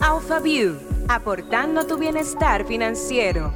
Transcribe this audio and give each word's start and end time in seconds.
AlphaView, 0.00 1.06
aportando 1.08 1.86
tu 1.86 1.96
bienestar 1.96 2.66
financiero. 2.66 3.54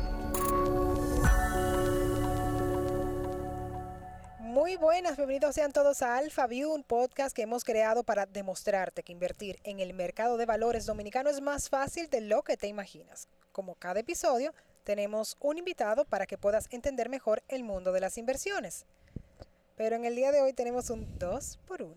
Muy 4.41 4.77
buenas, 4.77 5.17
bienvenidos 5.17 5.57
sean 5.57 5.73
todos 5.73 6.01
a 6.03 6.17
AlphaView, 6.17 6.73
un 6.73 6.85
podcast 6.85 7.35
que 7.35 7.43
hemos 7.43 7.65
creado 7.65 8.05
para 8.05 8.25
demostrarte 8.25 9.03
que 9.03 9.13
invertir 9.13 9.59
en 9.65 9.81
el 9.81 9.93
mercado 9.95 10.37
de 10.37 10.47
valores 10.47 10.87
dominicano 10.87 11.29
es 11.29 11.41
más 11.41 11.69
fácil 11.69 12.09
de 12.09 12.21
lo 12.21 12.43
que 12.43 12.57
te 12.57 12.69
imaginas. 12.69 13.29
Como 13.51 13.75
cada 13.75 14.01
episodio, 14.01 14.55
tenemos 14.85 15.37
un 15.41 15.59
invitado 15.59 16.05
para 16.05 16.27
que 16.27 16.39
puedas 16.39 16.69
entender 16.71 17.09
mejor 17.09 17.43
el 17.49 17.65
mundo 17.65 17.93
de 17.93 18.01
las 18.01 18.17
inversiones. 18.17 18.87
Pero 19.77 19.97
en 19.97 20.05
el 20.05 20.15
día 20.15 20.31
de 20.31 20.41
hoy 20.41 20.53
tenemos 20.53 20.89
un 20.91 21.19
2 21.19 21.59
por 21.67 21.83
1. 21.83 21.97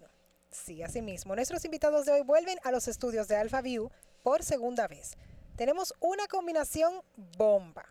Sí, 0.49 0.83
así 0.83 1.01
mismo. 1.01 1.35
Nuestros 1.35 1.63
invitados 1.63 2.05
de 2.05 2.11
hoy 2.11 2.21
vuelven 2.23 2.59
a 2.63 2.71
los 2.71 2.87
estudios 2.87 3.27
de 3.27 3.37
AlphaView 3.37 3.89
por 4.23 4.43
segunda 4.43 4.87
vez. 4.87 5.17
Tenemos 5.55 5.93
una 5.99 6.27
combinación 6.27 7.01
bomba. 7.37 7.85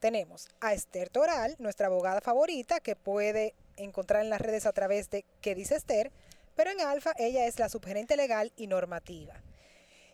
Tenemos 0.00 0.48
a 0.60 0.74
Esther 0.74 1.08
Toral, 1.08 1.56
nuestra 1.58 1.86
abogada 1.86 2.20
favorita, 2.20 2.80
que 2.80 2.96
puede 2.96 3.54
encontrar 3.76 4.22
en 4.22 4.30
las 4.30 4.40
redes 4.40 4.66
a 4.66 4.72
través 4.72 5.10
de 5.10 5.24
¿Qué 5.40 5.54
dice 5.54 5.76
Esther? 5.76 6.12
Pero 6.54 6.70
en 6.70 6.80
Alfa 6.80 7.12
ella 7.18 7.46
es 7.46 7.58
la 7.58 7.68
subgerente 7.68 8.16
legal 8.16 8.52
y 8.56 8.66
normativa. 8.66 9.42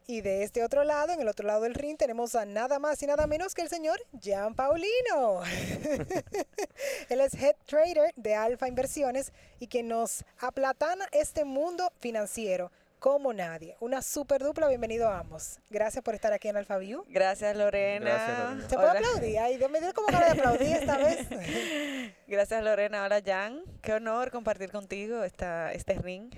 Y 0.06 0.20
de 0.20 0.42
este 0.42 0.64
otro 0.64 0.82
lado, 0.82 1.12
en 1.12 1.20
el 1.20 1.28
otro 1.28 1.46
lado 1.46 1.62
del 1.62 1.74
ring, 1.74 1.96
tenemos 1.96 2.34
a 2.34 2.44
nada 2.44 2.80
más 2.80 3.00
y 3.02 3.06
nada 3.06 3.28
menos 3.28 3.54
que 3.54 3.62
el 3.62 3.68
señor 3.68 4.00
Gian 4.20 4.54
Paulino. 4.54 5.42
Él 7.08 7.20
es 7.20 7.34
head 7.34 7.54
trader 7.66 8.12
de 8.16 8.34
Alfa 8.34 8.66
Inversiones 8.66 9.32
y 9.60 9.68
que 9.68 9.84
nos 9.84 10.24
aplatana 10.40 11.06
este 11.12 11.44
mundo 11.44 11.92
financiero 12.00 12.72
como 13.02 13.32
nadie. 13.32 13.76
Una 13.80 14.00
super 14.00 14.40
dupla, 14.44 14.68
bienvenido 14.68 15.08
a 15.08 15.18
ambos. 15.18 15.58
Gracias 15.70 16.04
por 16.04 16.14
estar 16.14 16.32
aquí 16.32 16.46
en 16.46 16.56
Alfa 16.56 16.78
View. 16.78 17.04
Gracias 17.08 17.56
Lorena. 17.56 18.04
Gracias, 18.08 18.38
Lorena. 18.38 18.68
¿Se 18.68 18.76
puede 18.76 18.90
aplaudir? 18.90 19.38
Ay, 19.40 19.56
Dios 19.56 19.68
me 19.72 19.80
dio 19.80 19.92
como 19.92 20.06
ganas 20.06 20.32
de 20.32 20.40
aplaudir 20.40 20.68
esta 20.76 20.96
vez. 20.98 21.26
Gracias 22.28 22.62
Lorena. 22.62 23.04
Hola 23.04 23.20
Jan. 23.26 23.60
Qué 23.82 23.94
honor 23.94 24.30
compartir 24.30 24.70
contigo 24.70 25.24
esta, 25.24 25.72
este 25.72 25.94
ring. 25.94 26.30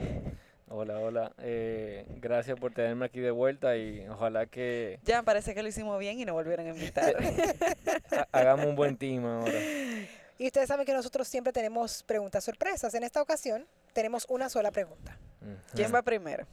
Hola, 0.69 1.01
hola. 1.01 1.33
Eh, 1.37 2.07
gracias 2.17 2.59
por 2.59 2.73
tenerme 2.73 3.05
aquí 3.05 3.21
de 3.21 3.31
vuelta 3.31 3.77
y 3.77 4.09
ojalá 4.09 4.47
que 4.47 5.01
Jan, 5.07 5.23
parece 5.27 5.55
que 5.55 5.63
lo 5.63 5.69
hicimos 5.69 5.99
bien 5.99 6.19
y 6.19 6.25
nos 6.25 6.33
volvieron 6.33 6.67
a 6.67 6.71
invitar. 6.71 7.15
ha- 8.11 8.27
hagamos 8.33 8.65
un 8.65 8.75
buen 8.75 8.97
team 8.97 9.27
ahora. 9.27 9.53
Y 10.39 10.47
ustedes 10.47 10.67
saben 10.69 10.87
que 10.87 10.95
nosotros 10.95 11.29
siempre 11.29 11.53
tenemos 11.53 12.03
preguntas 12.05 12.43
sorpresas. 12.43 12.95
En 12.95 13.05
esta 13.05 13.21
ocasión 13.21 13.67
tenemos 13.95 14.27
una 14.29 14.51
sola 14.51 14.71
pregunta. 14.71 15.17
¿Quién 15.75 15.95
va 15.95 16.03
primero? 16.03 16.47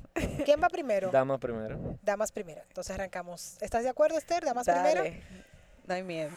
¿Quién 0.46 0.62
va 0.62 0.70
primero? 0.70 1.12
Dama 1.12 1.38
primero. 1.38 1.98
Damas 2.02 2.32
primero. 2.32 2.62
Entonces 2.68 2.94
arrancamos. 2.94 3.58
¿Estás 3.62 3.84
de 3.84 3.90
acuerdo, 3.90 4.18
Esther? 4.18 4.46
Damas 4.46 4.66
primero. 4.66 5.04
No 5.86 5.94
hay 5.94 6.04
miedo. 6.04 6.30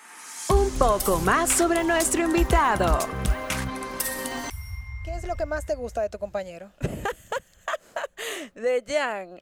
Un 0.49 0.71
poco 0.79 1.19
más 1.19 1.51
sobre 1.51 1.85
nuestro 1.85 2.23
invitado. 2.23 2.99
¿Qué 5.05 5.13
es 5.13 5.25
lo 5.25 5.37
que 5.37 5.47
más 5.47 5.67
te 5.67 5.75
gusta 5.75 6.01
de 6.03 6.09
tu 6.09 6.19
compañero? 6.19 6.73
De 8.55 8.85
Jan. 8.87 9.41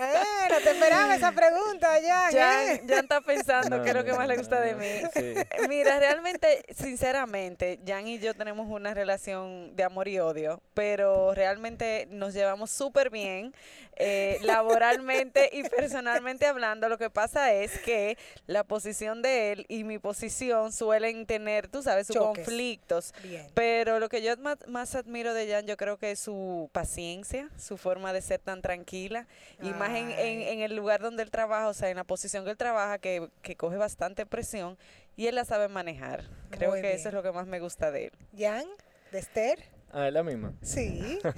Eh, 0.00 0.48
no 0.50 0.58
te 0.58 0.70
esperaba 0.70 1.14
esa 1.14 1.32
pregunta. 1.32 1.88
Jan, 2.04 2.32
Jan 2.32 2.90
está 2.90 3.20
pensando 3.20 3.78
No, 3.78 3.82
qué 3.82 3.90
es 3.90 3.94
lo 3.94 4.04
que 4.04 4.12
más 4.12 4.26
le 4.26 4.34
no, 4.34 4.40
gusta 4.40 4.60
de 4.60 4.74
mí. 4.74 5.08
Sí. 5.14 5.34
Mira, 5.68 5.98
realmente, 5.98 6.64
sinceramente, 6.74 7.80
Jan 7.86 8.06
y 8.08 8.18
yo 8.18 8.34
tenemos 8.34 8.66
una 8.68 8.94
relación 8.94 9.74
de 9.76 9.84
amor 9.84 10.08
y 10.08 10.18
odio, 10.18 10.62
pero 10.74 11.34
realmente 11.34 12.06
nos 12.10 12.34
llevamos 12.34 12.70
súper 12.70 13.10
bien, 13.10 13.54
eh, 13.96 14.38
laboralmente 14.42 15.50
y 15.52 15.62
personalmente 15.68 16.46
hablando. 16.46 16.88
Lo 16.88 16.98
que 16.98 17.10
pasa 17.10 17.52
es 17.52 17.78
que 17.80 18.16
la 18.46 18.64
posición 18.64 19.22
de 19.22 19.52
él 19.52 19.66
y 19.68 19.84
mi 19.84 19.98
posición 19.98 20.72
suelen 20.72 21.26
tener, 21.26 21.68
tú 21.68 21.82
sabes, 21.82 22.06
sus 22.06 22.16
Choques. 22.16 22.44
conflictos. 22.44 23.14
Bien. 23.22 23.46
Pero 23.54 24.00
lo 24.00 24.08
que 24.08 24.22
yo 24.22 24.36
más, 24.38 24.58
más 24.66 24.94
admiro 24.94 25.34
de 25.34 25.50
Jan, 25.50 25.66
yo 25.66 25.76
creo 25.76 25.98
que 25.98 26.12
es 26.12 26.18
su 26.20 26.70
paciencia, 26.72 27.48
su 27.58 27.76
forma 27.76 28.12
de 28.12 28.22
ser 28.22 28.40
tan 28.40 28.62
tranquila. 28.62 29.26
Y 29.60 29.70
más 29.88 29.96
en, 29.98 30.10
en- 30.12 30.60
el 30.60 30.74
lugar 30.76 31.00
donde 31.00 31.22
él 31.22 31.30
trabaja, 31.30 31.68
o 31.68 31.74
sea, 31.74 31.90
en 31.90 31.96
la 31.96 32.04
posición 32.04 32.44
que 32.44 32.50
él 32.50 32.56
trabaja, 32.56 32.98
que, 32.98 33.28
que 33.42 33.56
coge 33.56 33.76
bastante 33.76 34.26
presión 34.26 34.76
y 35.16 35.26
él 35.26 35.34
la 35.34 35.44
sabe 35.44 35.68
manejar. 35.68 36.24
Creo 36.50 36.70
Muy 36.70 36.80
que 36.80 36.88
bien. 36.88 36.98
eso 36.98 37.08
es 37.08 37.14
lo 37.14 37.22
que 37.22 37.32
más 37.32 37.46
me 37.46 37.60
gusta 37.60 37.90
de 37.90 38.06
él. 38.06 38.12
Jan, 38.36 38.66
de 39.10 39.18
Esther. 39.18 39.58
Ah, 39.92 40.08
es 40.08 40.12
la 40.14 40.22
misma. 40.22 40.52
Sí. 40.62 41.18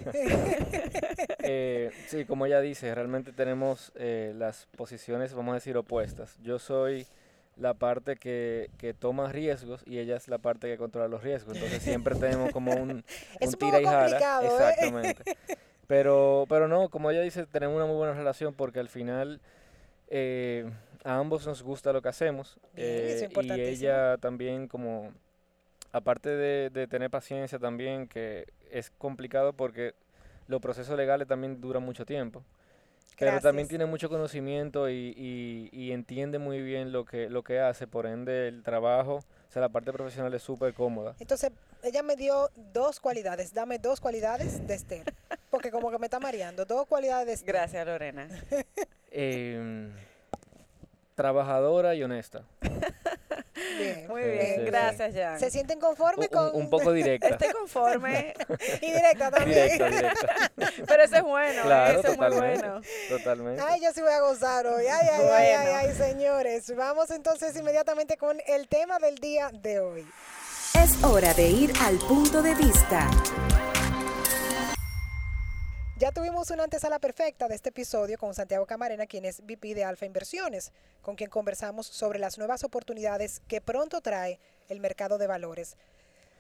Eh, 1.47 1.91
sí, 2.09 2.25
como 2.25 2.47
ella 2.47 2.61
dice, 2.61 2.95
realmente 2.95 3.33
tenemos 3.33 3.93
eh, 3.97 4.33
las 4.37 4.67
posiciones, 4.77 5.35
vamos 5.35 5.53
a 5.53 5.55
decir, 5.57 5.77
opuestas. 5.77 6.37
Yo 6.43 6.59
soy 6.59 7.07
la 7.57 7.75
parte 7.75 8.17
que, 8.17 8.71
que 8.79 8.95
toma 8.95 9.31
riesgos 9.31 9.83
y 9.87 9.99
ella 9.99 10.17
es 10.17 10.29
la 10.29 10.39
parte 10.39 10.69
que 10.69 10.79
controla 10.79 11.09
los 11.09 11.23
riesgos. 11.23 11.55
Entonces 11.57 11.83
siempre 11.83 12.15
tenemos 12.15 12.51
como 12.53 12.73
un, 12.73 13.05
Es 13.41 13.51
un 13.51 13.55
tira 13.59 13.81
y 13.81 13.85
jala. 13.85 14.01
complicado, 14.01 14.61
¿eh? 15.03 15.15
Pero, 15.87 16.47
pero 16.49 16.69
no, 16.69 16.89
como 16.89 17.11
ella 17.11 17.21
dice, 17.21 17.47
tenemos 17.47 17.77
una 17.77 17.87
muy 17.87 17.97
buena 17.97 18.15
relación 18.15 18.55
porque 18.55 18.81
al 18.81 18.89
final 18.89 19.41
eh, 20.09 20.71
a 21.05 21.19
ambos 21.19 21.47
nos 21.47 21.63
gusta 21.63 21.93
lo 21.93 22.01
que 22.03 22.09
hacemos. 22.09 22.59
Bien, 22.73 22.89
eh, 22.89 23.29
y 23.43 23.61
ella 23.61 24.17
también 24.19 24.69
como, 24.69 25.13
aparte 25.93 26.31
de, 26.31 26.71
de 26.71 26.87
tener 26.87 27.11
paciencia 27.11 27.59
también, 27.59 28.09
que 28.09 28.47
es 28.71 28.91
complicado 28.91 29.53
porque 29.53 29.95
los 30.49 30.61
procesos 30.61 30.97
legales 30.97 31.29
también 31.29 31.61
duran 31.61 31.83
mucho 31.83 32.05
tiempo. 32.07 32.43
Pero 33.17 33.41
también 33.43 33.69
tiene 33.69 33.87
mucho 33.87 34.09
conocimiento 34.09 34.89
y, 34.91 35.15
y- 35.17 35.69
y 35.73 35.93
entiende 35.93 36.39
muy 36.41 36.61
bien 36.63 36.91
lo 36.91 37.05
que, 37.05 37.31
lo 37.31 37.45
que 37.45 37.61
hace, 37.61 37.87
por 37.87 38.07
ende 38.07 38.49
el 38.49 38.65
trabajo, 38.65 39.17
o 39.17 39.53
sea, 39.53 39.63
la 39.63 39.69
parte 39.69 39.93
profesional 39.93 40.35
es 40.35 40.43
súper 40.43 40.75
cómoda. 40.75 41.15
Entonces, 41.21 41.53
ella 41.85 42.03
me 42.03 42.17
dio 42.17 42.51
dos 42.73 42.99
cualidades. 42.99 43.55
Dame 43.55 43.79
dos 43.79 44.01
cualidades 44.01 44.67
de 44.67 44.75
Esther. 44.75 45.15
Porque 45.51 45.71
como 45.71 45.91
que 45.91 45.99
me 45.99 46.07
está 46.07 46.19
mareando. 46.21 46.65
Dos 46.65 46.87
cualidades 46.87 47.41
de. 47.41 47.47
Gracias, 47.47 47.87
Lorena. 47.87 48.29
Em, 49.17 49.93
trabajadora 51.15 51.95
y 51.95 52.03
honesta. 52.03 52.43
Bien. 53.79 54.09
Muy 54.09 54.23
bien, 54.23 54.47
sí, 54.47 54.55
sí. 54.57 54.65
gracias, 54.67 55.15
Jan. 55.15 55.39
¿Se 55.39 55.51
sienten 55.51 55.79
conformes 55.79 56.29
Un, 56.33 56.37
con...? 56.37 56.51
un 56.57 56.69
poco 56.71 56.93
directa. 56.93 57.29
Estoy 57.29 57.51
conforme, 57.53 58.35
y 58.83 58.91
directa 58.91 59.31
también. 59.31 59.69
directa, 59.69 59.89
directa. 59.91 60.51
pero 60.89 61.03
eso 61.05 61.17
es 61.17 61.23
bueno. 61.23 61.63
Claro, 61.63 62.01
eso 62.01 62.09
es 62.09 62.19
muy 62.19 62.27
totalmente. 62.29 62.67
bueno. 62.69 62.81
Totalmente. 63.09 63.63
Ay, 63.65 63.81
yo 63.83 63.93
sí 63.93 64.01
voy 64.03 64.13
a 64.13 64.21
gozar 64.21 64.67
hoy. 64.67 64.87
Ay, 64.87 65.09
ay, 65.13 65.27
ay, 65.33 65.47
ay, 65.47 65.87
ay, 65.89 65.95
señores. 65.95 66.75
Vamos 66.77 67.11
entonces 67.11 67.57
inmediatamente 67.57 68.17
con 68.17 68.39
el 68.49 68.67
tema 68.69 68.99
del 68.99 69.17
día 69.19 69.51
de 69.53 69.79
hoy. 69.79 70.07
Es 70.83 71.03
hora 71.05 71.33
de 71.35 71.49
ir 71.49 71.73
al 71.81 71.97
punto 71.99 72.43
de 72.43 72.55
vista. 72.57 73.09
Ya 75.97 76.11
tuvimos 76.11 76.51
una 76.51 76.65
antesala 76.65 76.99
perfecta 76.99 77.47
de 77.47 77.55
este 77.55 77.69
episodio 77.69 78.19
con 78.19 78.35
Santiago 78.35 78.67
Camarena, 78.67 79.07
quien 79.07 79.25
es 79.25 79.41
VP 79.41 79.77
de 79.77 79.85
Alfa 79.85 80.07
Inversiones, 80.07 80.73
con 81.03 81.15
quien 81.15 81.31
conversamos 81.31 81.87
sobre 81.87 82.19
las 82.19 82.37
nuevas 82.37 82.65
oportunidades 82.65 83.41
que 83.47 83.61
pronto 83.61 84.01
trae 84.01 84.41
el 84.69 84.81
mercado 84.81 85.19
de 85.19 85.29
valores. 85.29 85.77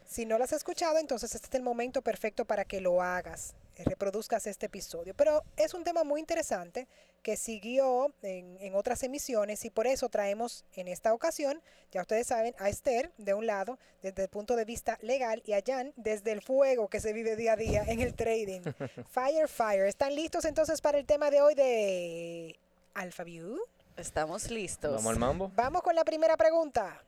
Si 0.09 0.27
no 0.27 0.39
las 0.39 0.53
has 0.53 0.59
escuchado, 0.59 0.99
entonces 0.99 1.37
este 1.37 1.47
es 1.47 1.55
el 1.55 1.63
momento 1.63 2.03
perfecto 2.03 2.45
para 2.45 2.65
que 2.65 2.81
lo 2.81 3.01
hagas, 3.01 3.55
reproduzcas 3.83 4.47
este 4.47 4.67
episodio. 4.67 5.15
Pero 5.15 5.43
es 5.57 5.75
un 5.75 5.83
tema 5.83 6.05
muy 6.05 6.21
interesante 6.21 6.87
que 7.23 7.37
siguió 7.37 8.13
en, 8.23 8.57
en 8.61 8.75
otras 8.75 9.03
emisiones 9.03 9.65
y 9.65 9.71
por 9.71 9.87
eso 9.87 10.09
traemos 10.09 10.65
en 10.75 10.89
esta 10.89 11.13
ocasión, 11.15 11.61
ya 11.91 12.03
ustedes 12.03 12.27
saben, 12.27 12.55
a 12.59 12.69
Esther 12.69 13.11
de 13.17 13.35
un 13.35 13.47
lado 13.47 13.79
desde 14.03 14.25
el 14.25 14.29
punto 14.29 14.57
de 14.57 14.65
vista 14.65 14.99
legal 15.01 15.43
y 15.47 15.55
a 15.55 15.63
Jan 15.67 15.93
desde 15.97 16.33
el 16.33 16.43
fuego 16.43 16.89
que 16.89 17.01
se 17.01 17.13
vive 17.13 17.35
día 17.35 17.55
a 17.55 17.57
día 17.57 17.83
en 17.87 18.01
el 18.01 18.15
trading. 18.15 18.61
Fire, 19.11 19.49
fire. 19.49 19.87
¿Están 19.87 20.15
listos 20.15 20.45
entonces 20.45 20.81
para 20.81 20.99
el 20.99 21.07
tema 21.07 21.31
de 21.31 21.41
hoy 21.41 21.55
de 21.55 22.59
AlphaView? 22.95 23.59
Estamos 23.97 24.51
listos. 24.51 24.93
Vamos 24.93 25.13
al 25.13 25.19
mambo. 25.19 25.51
Vamos 25.55 25.83
con 25.83 25.95
la 25.95 26.05
primera 26.05 26.37
pregunta. 26.37 27.03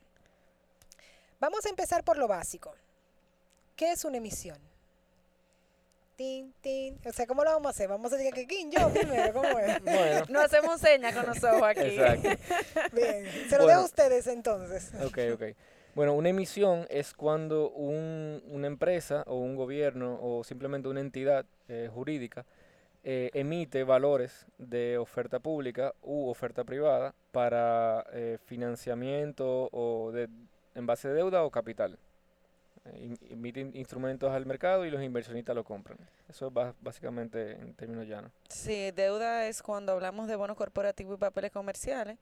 Vamos 1.39 1.67
a 1.67 1.69
empezar 1.69 2.05
por 2.05 2.17
lo 2.17 2.29
básico. 2.29 2.73
¿Qué 3.75 3.93
es 3.93 4.05
una 4.05 4.17
emisión? 4.17 4.59
Tin, 6.17 6.55
tin. 6.63 6.99
O 7.07 7.13
sea, 7.13 7.27
¿cómo 7.27 7.45
lo 7.45 7.51
vamos 7.51 7.67
a 7.67 7.71
hacer? 7.71 7.89
Vamos 7.89 8.11
a 8.13 8.17
decir 8.17 8.33
que 8.33 8.47
¿quién? 8.47 8.71
yo 8.71 8.89
primero, 8.89 9.33
¿cómo 9.35 9.59
es? 9.59 9.81
Bueno, 9.85 10.25
No 10.31 10.41
hacemos 10.41 10.81
señas 10.81 11.15
con 11.15 11.27
los 11.27 11.45
ojos 11.45 11.63
aquí. 11.63 11.81
exacto. 11.81 12.29
Bien, 12.93 13.27
se 13.49 13.57
lo 13.59 13.65
Bueno. 13.65 13.67
dejo 13.69 13.81
a 13.81 13.85
ustedes 13.85 14.27
entonces. 14.27 14.93
Ok, 15.05 15.19
ok. 15.35 15.43
Bueno, 15.95 16.15
una 16.15 16.29
emisión 16.31 16.87
es 16.91 17.13
cuando 17.15 17.71
un- 17.71 18.43
una 18.49 18.67
empresa 18.67 19.25
o 19.27 19.37
un 19.39 19.57
gobierno 19.57 20.19
o 20.23 20.43
simplemente 20.45 20.89
una 20.89 21.01
entidad 21.01 21.45
eh, 21.69 21.91
jurídica 21.93 22.45
eh, 23.05 23.31
emite 23.35 23.85
valores 23.85 24.47
de 24.59 24.99
oferta 24.99 25.39
pública 25.39 25.95
u 26.03 26.29
oferta 26.29 26.65
privada 26.65 27.15
para 27.31 28.05
eh, 28.13 28.39
financiamiento 28.47 29.69
o 29.71 30.11
de, 30.13 30.29
en 30.75 30.87
base 30.87 31.09
de 31.09 31.15
deuda 31.15 31.45
o 31.45 31.51
capital. 31.51 31.99
In- 32.95 33.19
emiten 33.31 33.75
instrumentos 33.75 34.31
al 34.33 34.47
mercado 34.47 34.85
y 34.85 34.91
los 34.91 35.03
inversionistas 35.03 35.55
lo 35.55 35.65
compran. 35.65 35.99
Eso 36.29 36.49
es 36.49 36.75
básicamente 36.81 37.53
en 37.53 37.75
términos 37.75 38.07
llanos. 38.07 38.31
Sí, 38.49 38.91
deuda 38.93 39.47
es 39.47 39.63
cuando 39.63 39.93
hablamos 39.93 40.29
de 40.29 40.37
bonos 40.37 40.57
corporativos 40.57 41.17
y 41.17 41.21
papeles 41.21 41.51
comerciales 41.53 42.19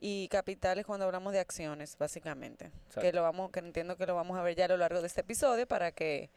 y 0.00 0.28
capital 0.28 0.78
es 0.78 0.86
cuando 0.86 1.06
hablamos 1.06 1.32
de 1.32 1.40
acciones, 1.40 1.96
básicamente. 1.98 2.70
Que 3.00 3.12
lo 3.12 3.22
vamos, 3.22 3.50
que 3.50 3.60
entiendo 3.60 3.96
que 3.96 4.06
lo 4.06 4.14
vamos 4.14 4.38
a 4.38 4.42
ver 4.42 4.54
ya 4.54 4.66
a 4.66 4.68
lo 4.68 4.76
largo 4.76 5.00
de 5.00 5.06
este 5.06 5.22
episodio 5.22 5.66
para 5.66 5.90
que 5.92 6.28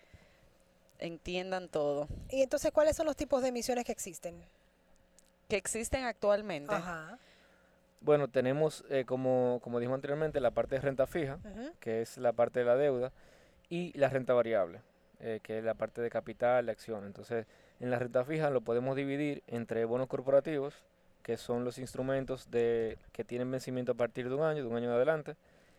entiendan 0.99 1.69
todo. 1.69 2.07
Y 2.29 2.41
entonces, 2.41 2.71
¿cuáles 2.71 2.95
son 2.95 3.05
los 3.05 3.15
tipos 3.15 3.41
de 3.41 3.49
emisiones 3.49 3.85
que 3.85 3.91
existen? 3.91 4.43
Que 5.47 5.57
existen 5.57 6.03
actualmente. 6.03 6.73
Ajá. 6.73 7.17
Bueno, 8.01 8.29
tenemos, 8.29 8.85
eh, 8.89 9.03
como, 9.05 9.59
como 9.61 9.79
dijimos 9.79 9.95
anteriormente, 9.95 10.39
la 10.39 10.51
parte 10.51 10.75
de 10.75 10.81
renta 10.81 11.05
fija, 11.05 11.37
que 11.81 12.01
es 12.01 12.17
la 12.17 12.31
parte 12.31 12.59
de 12.59 12.65
la 12.65 12.75
deuda, 12.77 13.11
y 13.69 13.97
la 13.97 14.09
renta 14.09 14.33
variable, 14.33 14.81
eh, 15.19 15.39
que 15.43 15.59
es 15.59 15.63
la 15.63 15.75
parte 15.75 16.01
de 16.01 16.09
capital, 16.09 16.65
de 16.65 16.71
acción. 16.71 17.05
Entonces, 17.05 17.45
en 17.79 17.91
la 17.91 17.99
renta 17.99 18.25
fija 18.25 18.49
lo 18.49 18.61
podemos 18.61 18.95
dividir 18.95 19.43
entre 19.47 19.85
bonos 19.85 20.07
corporativos, 20.07 20.75
que 21.23 21.37
son 21.37 21.63
los 21.63 21.77
instrumentos 21.77 22.49
de, 22.49 22.97
que 23.11 23.23
tienen 23.23 23.51
vencimiento 23.51 23.91
a 23.91 23.95
partir 23.95 24.29
de 24.29 24.35
un 24.35 24.43
año, 24.43 24.63
de 24.63 24.69
un 24.69 24.75
año 24.75 24.89
en 24.89 24.95
adelante, 24.95 25.35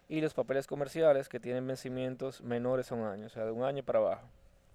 y 0.08 0.20
los 0.20 0.34
papeles 0.34 0.66
comerciales, 0.66 1.28
que 1.28 1.40
tienen 1.40 1.66
vencimientos 1.66 2.40
menores 2.42 2.90
a 2.92 2.94
un 2.94 3.06
año, 3.06 3.26
o 3.26 3.28
sea, 3.28 3.44
de 3.44 3.52
un 3.52 3.64
año 3.64 3.82
para 3.82 4.00
abajo. 4.00 4.28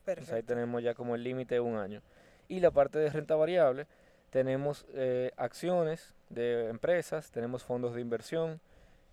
Entonces, 0.08 0.34
ahí 0.34 0.44
tenemos 0.44 0.84
ya 0.84 0.94
como 0.94 1.16
el 1.16 1.24
límite 1.24 1.56
de 1.56 1.62
un 1.62 1.78
año. 1.78 2.02
Y 2.48 2.60
la 2.60 2.72
parte 2.72 3.00
de 3.00 3.10
renta 3.10 3.36
variable, 3.36 3.88
tenemos 4.30 4.86
eh, 4.94 5.32
acciones 5.36 6.14
de 6.30 6.70
empresas, 6.70 7.32
tenemos 7.32 7.64
fondos 7.64 7.96
de 7.96 8.02
inversión 8.02 8.60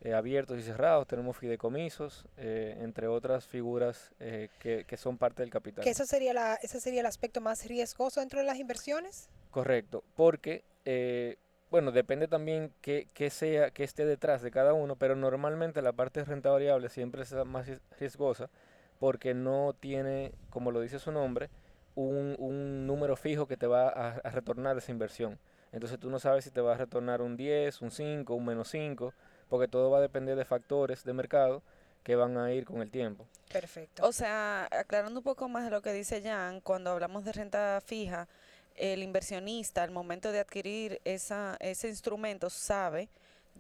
eh, 0.03 0.15
abiertos 0.15 0.59
y 0.59 0.63
cerrados, 0.63 1.07
tenemos 1.07 1.37
fideicomisos, 1.37 2.27
eh, 2.37 2.77
entre 2.81 3.07
otras 3.07 3.47
figuras 3.47 4.13
eh, 4.21 4.49
que, 4.59 4.85
que 4.85 4.97
son 4.97 5.17
parte 5.19 5.43
del 5.43 5.51
capital. 5.51 5.85
Que 5.85 5.91
eso 5.91 6.05
sería 6.07 6.35
la, 6.35 6.55
ese 6.57 6.81
sería 6.81 7.01
el 7.01 7.07
aspecto 7.07 7.41
más 7.41 7.65
riesgoso 7.67 8.21
dentro 8.21 8.41
de 8.41 8.47
las 8.47 8.59
inversiones. 8.59 9.29
Correcto, 9.51 10.03
porque, 10.17 10.65
eh, 10.85 11.37
bueno, 11.71 11.93
depende 11.93 12.27
también 12.27 12.73
qué, 12.81 13.07
qué 13.15 13.31
sea, 13.31 13.71
qué 13.71 13.85
esté 13.85 14.05
detrás 14.07 14.43
de 14.43 14.51
cada 14.51 14.73
uno, 14.75 14.97
pero 14.97 15.15
normalmente 15.15 15.83
la 15.83 15.93
parte 15.93 16.21
de 16.21 16.27
renta 16.27 16.51
variable 16.51 16.89
siempre 16.89 17.23
es 17.23 17.33
más 17.47 17.69
ries- 17.69 17.81
riesgosa 17.99 18.51
porque 18.99 19.35
no 19.35 19.75
tiene, 19.79 20.33
como 20.51 20.71
lo 20.71 20.81
dice 20.81 20.99
su 20.99 21.13
nombre, 21.13 21.51
un, 21.95 22.35
un 22.39 22.87
número 22.87 23.17
fijo 23.17 23.47
que 23.47 23.57
te 23.57 23.67
va 23.67 23.89
a, 23.89 24.09
a 24.13 24.31
retornar 24.31 24.79
esa 24.79 24.93
inversión. 24.93 25.39
Entonces 25.73 25.99
tú 25.99 26.09
no 26.11 26.19
sabes 26.19 26.45
si 26.45 26.51
te 26.51 26.61
va 26.61 26.75
a 26.75 26.77
retornar 26.79 27.21
un 27.23 27.37
10, 27.37 27.81
un 27.83 27.91
5, 27.91 28.35
un 28.35 28.45
menos 28.47 28.69
5, 28.71 29.13
porque 29.53 29.69
todo 29.69 29.91
va 29.91 29.99
a 29.99 30.01
depender 30.01 30.35
de 30.35 30.47
factores 30.47 31.05
de 31.05 31.13
mercado 31.13 31.63
que 32.03 32.17
van 32.17 32.39
a 32.39 32.51
ir 32.55 32.65
con 32.65 32.81
el 32.81 32.91
tiempo. 32.91 33.27
Perfecto. 33.53 34.03
O 34.03 34.11
sea, 34.11 34.67
aclarando 34.71 35.21
un 35.21 35.25
poco 35.25 35.47
más 35.47 35.65
de 35.65 35.71
lo 35.71 35.83
que 35.83 35.93
dice 35.93 36.23
Jan, 36.23 36.63
cuando 36.63 36.91
hablamos 36.91 37.23
de 37.27 37.33
renta 37.33 37.79
fija, 37.85 38.29
el 38.77 39.03
inversionista 39.03 39.83
al 39.83 39.91
momento 39.91 40.33
de 40.33 40.41
adquirir 40.41 41.03
esa, 41.05 41.59
ese 41.61 41.91
instrumento 41.91 42.49
sabe 42.49 43.11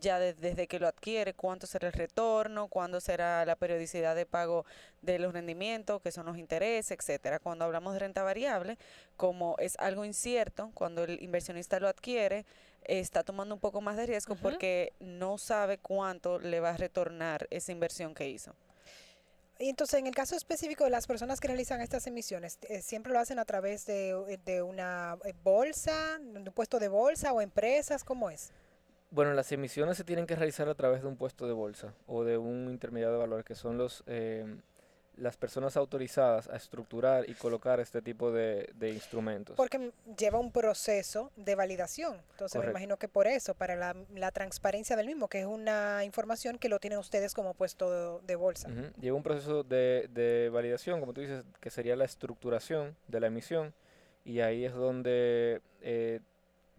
ya 0.00 0.18
de- 0.18 0.32
desde 0.32 0.66
que 0.66 0.78
lo 0.80 0.88
adquiere 0.88 1.34
cuánto 1.34 1.66
será 1.66 1.88
el 1.88 1.92
retorno, 1.92 2.68
cuándo 2.68 2.98
será 2.98 3.44
la 3.44 3.54
periodicidad 3.54 4.16
de 4.16 4.24
pago 4.24 4.64
de 5.02 5.18
los 5.18 5.34
rendimientos, 5.34 6.00
que 6.00 6.10
son 6.10 6.24
los 6.24 6.38
intereses, 6.38 6.96
etcétera. 6.98 7.38
Cuando 7.38 7.66
hablamos 7.66 7.92
de 7.92 7.98
renta 7.98 8.22
variable, 8.22 8.78
como 9.18 9.56
es 9.58 9.76
algo 9.78 10.06
incierto, 10.06 10.70
cuando 10.72 11.04
el 11.04 11.22
inversionista 11.22 11.78
lo 11.80 11.88
adquiere, 11.88 12.46
está 12.84 13.22
tomando 13.22 13.54
un 13.54 13.60
poco 13.60 13.80
más 13.80 13.96
de 13.96 14.06
riesgo 14.06 14.34
Ujú. 14.34 14.42
porque 14.42 14.92
no 15.00 15.38
sabe 15.38 15.78
cuánto 15.78 16.38
le 16.38 16.60
va 16.60 16.70
a 16.70 16.76
retornar 16.76 17.46
esa 17.50 17.72
inversión 17.72 18.14
que 18.14 18.28
hizo. 18.28 18.54
Y 19.58 19.68
entonces, 19.68 20.00
en 20.00 20.08
el 20.08 20.14
caso 20.14 20.34
específico 20.34 20.82
de 20.82 20.90
las 20.90 21.06
personas 21.06 21.38
que 21.38 21.46
realizan 21.46 21.80
estas 21.80 22.06
emisiones, 22.08 22.58
eh, 22.62 22.82
¿siempre 22.82 23.12
lo 23.12 23.20
hacen 23.20 23.38
a 23.38 23.44
través 23.44 23.86
de, 23.86 24.40
de 24.44 24.62
una 24.62 25.16
eh, 25.24 25.34
bolsa, 25.44 26.18
de 26.18 26.38
un 26.38 26.44
puesto 26.46 26.80
de 26.80 26.88
bolsa 26.88 27.32
o 27.32 27.40
empresas? 27.40 28.02
¿Cómo 28.02 28.28
es? 28.28 28.52
Bueno, 29.10 29.34
las 29.34 29.52
emisiones 29.52 29.96
se 29.96 30.04
tienen 30.04 30.26
que 30.26 30.34
realizar 30.34 30.68
a 30.68 30.74
través 30.74 31.02
de 31.02 31.08
un 31.08 31.16
puesto 31.16 31.46
de 31.46 31.52
bolsa 31.52 31.94
o 32.06 32.24
de 32.24 32.38
un 32.38 32.70
intermediario 32.70 33.12
de 33.12 33.20
valores, 33.20 33.44
que 33.44 33.54
son 33.54 33.78
los 33.78 34.02
eh, 34.06 34.46
las 35.16 35.36
personas 35.36 35.76
autorizadas 35.76 36.48
a 36.48 36.56
estructurar 36.56 37.28
y 37.28 37.34
colocar 37.34 37.80
este 37.80 38.00
tipo 38.00 38.32
de, 38.32 38.70
de 38.74 38.90
instrumentos. 38.90 39.56
Porque 39.56 39.92
lleva 40.18 40.38
un 40.38 40.50
proceso 40.50 41.30
de 41.36 41.54
validación. 41.54 42.16
Entonces, 42.32 42.60
me 42.62 42.70
imagino 42.70 42.96
que 42.96 43.08
por 43.08 43.26
eso, 43.26 43.54
para 43.54 43.76
la, 43.76 43.94
la 44.14 44.30
transparencia 44.30 44.96
del 44.96 45.06
mismo, 45.06 45.28
que 45.28 45.40
es 45.40 45.46
una 45.46 46.04
información 46.04 46.58
que 46.58 46.68
lo 46.68 46.78
tienen 46.80 46.98
ustedes 46.98 47.34
como 47.34 47.54
puesto 47.54 48.20
de, 48.22 48.36
bolsa. 48.36 48.68
Lleva 49.00 49.16
un 49.16 49.22
proceso 49.22 49.62
de, 49.62 50.08
de 50.12 50.48
validación, 50.50 50.98
como 51.00 51.12
tú 51.12 51.20
dices, 51.20 51.44
que 51.60 51.70
sería 51.70 51.94
la 51.94 52.04
estructuración 52.06 52.96
de 53.08 53.20
la 53.20 53.26
emisión, 53.26 53.74
y 54.24 54.40
ahí 54.40 54.64
es 54.64 54.72
donde 54.72 55.60
eh, 55.82 56.20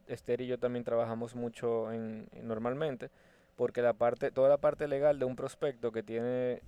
Esther 0.07 0.41
y 0.41 0.47
yo 0.47 0.57
también 0.57 0.83
trabajamos 0.83 1.35
mucho 1.35 1.91
en, 1.91 2.27
en- 2.31 2.47
normalmente, 2.47 3.09
porque 3.55 3.81
la 3.81 3.93
parte, 3.93 4.31
toda 4.31 4.49
la 4.49 4.57
parte 4.57 4.87
legal 4.87 5.19
de 5.19 5.25
un 5.25 5.35
prospecto 5.35 5.91
que 5.91 6.01
tiene 6.01 6.61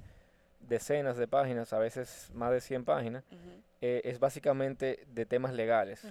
decenas 0.67 1.17
de 1.17 1.27
páginas, 1.27 1.73
a 1.73 1.79
veces 1.79 2.29
más 2.33 2.51
de 2.51 2.61
100 2.61 2.85
páginas, 2.85 3.23
eh, 3.81 4.01
es 4.05 4.19
básicamente 4.19 5.05
de 5.07 5.25
temas 5.25 5.53
legales. 5.53 6.05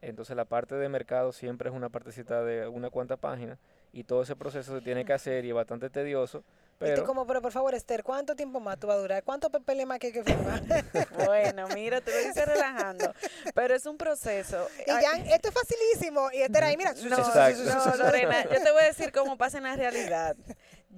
Entonces 0.00 0.36
la 0.36 0.44
parte 0.44 0.74
de 0.74 0.88
mercado 0.88 1.32
siempre 1.32 1.68
es 1.70 1.74
una 1.74 1.88
partecita 1.88 2.42
de 2.42 2.66
una 2.66 2.90
cuanta 2.90 3.16
página 3.16 3.58
y 3.92 4.04
todo 4.04 4.22
ese 4.22 4.34
proceso 4.34 4.76
se 4.76 4.82
tiene 4.82 5.04
que 5.04 5.12
hacer 5.12 5.44
y 5.44 5.50
es 5.50 5.54
bastante 5.54 5.90
tedioso, 5.90 6.38
Y 6.38 6.42
tú 6.42 6.44
pero 6.78 7.04
como, 7.04 7.26
pero 7.26 7.42
por 7.42 7.52
favor, 7.52 7.74
Esther, 7.74 8.02
¿cuánto 8.02 8.34
tiempo 8.34 8.58
más 8.58 8.78
tú 8.80 8.86
va 8.88 8.94
a 8.94 8.96
durar? 8.96 9.22
¿Cuántos 9.22 9.50
papeles 9.50 9.86
más 9.86 9.98
que 9.98 10.08
hay 10.08 10.12
que 10.14 10.24
firmar? 10.24 10.62
Bueno, 11.26 11.68
mira, 11.74 12.00
tú 12.00 12.10
lo 12.10 12.16
dices 12.16 12.46
relajando, 12.46 13.12
pero 13.54 13.74
es 13.74 13.86
un 13.86 13.96
proceso. 13.96 14.66
y 14.84 14.90
ya, 14.90 15.34
esto 15.34 15.50
es 15.50 15.54
facilísimo. 15.54 16.30
Y 16.32 16.42
Esther 16.42 16.64
ahí, 16.64 16.76
mira. 16.76 16.94
No, 16.94 17.18
no, 17.18 17.96
Lorena, 17.96 18.44
yo 18.44 18.62
te 18.62 18.72
voy 18.72 18.82
a 18.82 18.86
decir 18.86 19.12
cómo 19.12 19.36
pasa 19.36 19.58
en 19.58 19.64
la 19.64 19.76
realidad. 19.76 20.34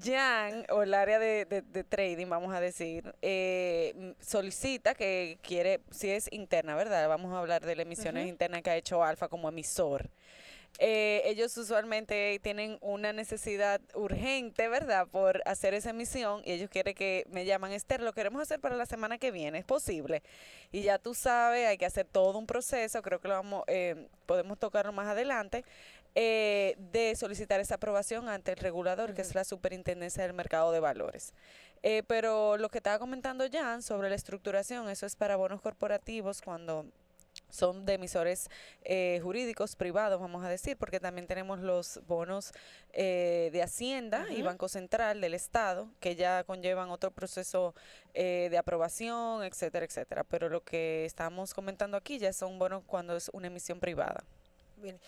Jan, 0.02 0.66
o 0.70 0.82
el 0.82 0.92
área 0.94 1.18
de, 1.18 1.44
de- 1.44 1.62
de 1.62 1.84
trading, 1.84 2.26
vamos 2.28 2.52
a 2.54 2.60
decir, 2.60 3.14
eh, 3.22 4.14
solicita 4.20 4.94
que 4.94 5.38
quiere, 5.42 5.80
si 5.90 6.10
es 6.10 6.28
interna, 6.32 6.74
¿verdad? 6.74 7.08
Vamos 7.08 7.32
a 7.32 7.38
hablar 7.38 7.64
de 7.64 7.76
las 7.76 7.86
emisiones 7.86 8.26
internas 8.26 8.62
que 8.62 8.70
ha 8.70 8.76
hecho 8.76 9.04
Alfa 9.04 9.28
como 9.28 9.48
emisor. 9.48 10.10
Eh, 10.80 11.22
ellos 11.26 11.56
usualmente 11.56 12.40
tienen 12.42 12.78
una 12.80 13.12
necesidad 13.12 13.80
urgente, 13.94 14.66
¿verdad?, 14.66 15.06
por 15.06 15.40
hacer 15.46 15.72
esa 15.72 15.90
emisión 15.90 16.42
y 16.44 16.50
ellos 16.50 16.68
quieren 16.68 16.96
que 16.96 17.24
me 17.30 17.44
llaman, 17.44 17.70
Esther, 17.70 18.00
lo 18.00 18.12
queremos 18.12 18.42
hacer 18.42 18.58
para 18.58 18.74
la 18.74 18.84
semana 18.84 19.16
que 19.18 19.30
viene, 19.30 19.58
es 19.58 19.64
posible. 19.64 20.24
Y 20.72 20.82
ya 20.82 20.98
tú 20.98 21.14
sabes, 21.14 21.68
hay 21.68 21.78
que 21.78 21.86
hacer 21.86 22.06
todo 22.10 22.36
un 22.36 22.46
proceso, 22.48 23.02
creo 23.02 23.20
que 23.20 23.28
lo 23.28 23.34
vamos, 23.34 23.62
eh, 23.68 24.08
podemos 24.26 24.58
tocarlo 24.58 24.90
más 24.90 25.06
adelante, 25.06 25.64
eh, 26.14 26.76
de 26.78 27.14
solicitar 27.16 27.60
esa 27.60 27.76
aprobación 27.76 28.28
ante 28.28 28.52
el 28.52 28.58
regulador, 28.58 29.14
que 29.14 29.22
es 29.22 29.34
la 29.34 29.44
Superintendencia 29.44 30.22
del 30.22 30.32
Mercado 30.32 30.72
de 30.72 30.80
Valores. 30.80 31.32
Eh, 31.82 32.02
pero 32.06 32.56
lo 32.56 32.70
que 32.70 32.78
estaba 32.78 32.98
comentando 32.98 33.44
Jan 33.50 33.82
sobre 33.82 34.08
la 34.08 34.14
estructuración, 34.14 34.88
eso 34.88 35.06
es 35.06 35.16
para 35.16 35.36
bonos 35.36 35.60
corporativos 35.60 36.40
cuando 36.40 36.86
son 37.50 37.84
de 37.86 37.94
emisores 37.94 38.48
eh, 38.82 39.20
jurídicos 39.22 39.76
privados, 39.76 40.20
vamos 40.20 40.44
a 40.44 40.48
decir, 40.48 40.76
porque 40.76 41.00
también 41.00 41.26
tenemos 41.26 41.60
los 41.60 42.00
bonos 42.06 42.52
eh, 42.92 43.50
de 43.52 43.62
Hacienda 43.62 44.26
y. 44.30 44.42
Banco 44.42 44.68
Central 44.68 45.22
del 45.22 45.32
Estado, 45.32 45.88
que 46.00 46.16
ya 46.16 46.44
conllevan 46.44 46.90
otro 46.90 47.10
proceso 47.10 47.74
eh, 48.12 48.48
de 48.50 48.58
aprobación, 48.58 49.42
etcétera, 49.42 49.86
etcétera. 49.86 50.22
Pero 50.24 50.50
lo 50.50 50.62
que 50.62 51.06
estamos 51.06 51.54
comentando 51.54 51.96
aquí 51.96 52.18
ya 52.18 52.32
son 52.34 52.58
bonos 52.58 52.82
cuando 52.84 53.16
es 53.16 53.30
una 53.32 53.46
emisión 53.46 53.80
privada. 53.80 54.22
Bien, 54.76 55.00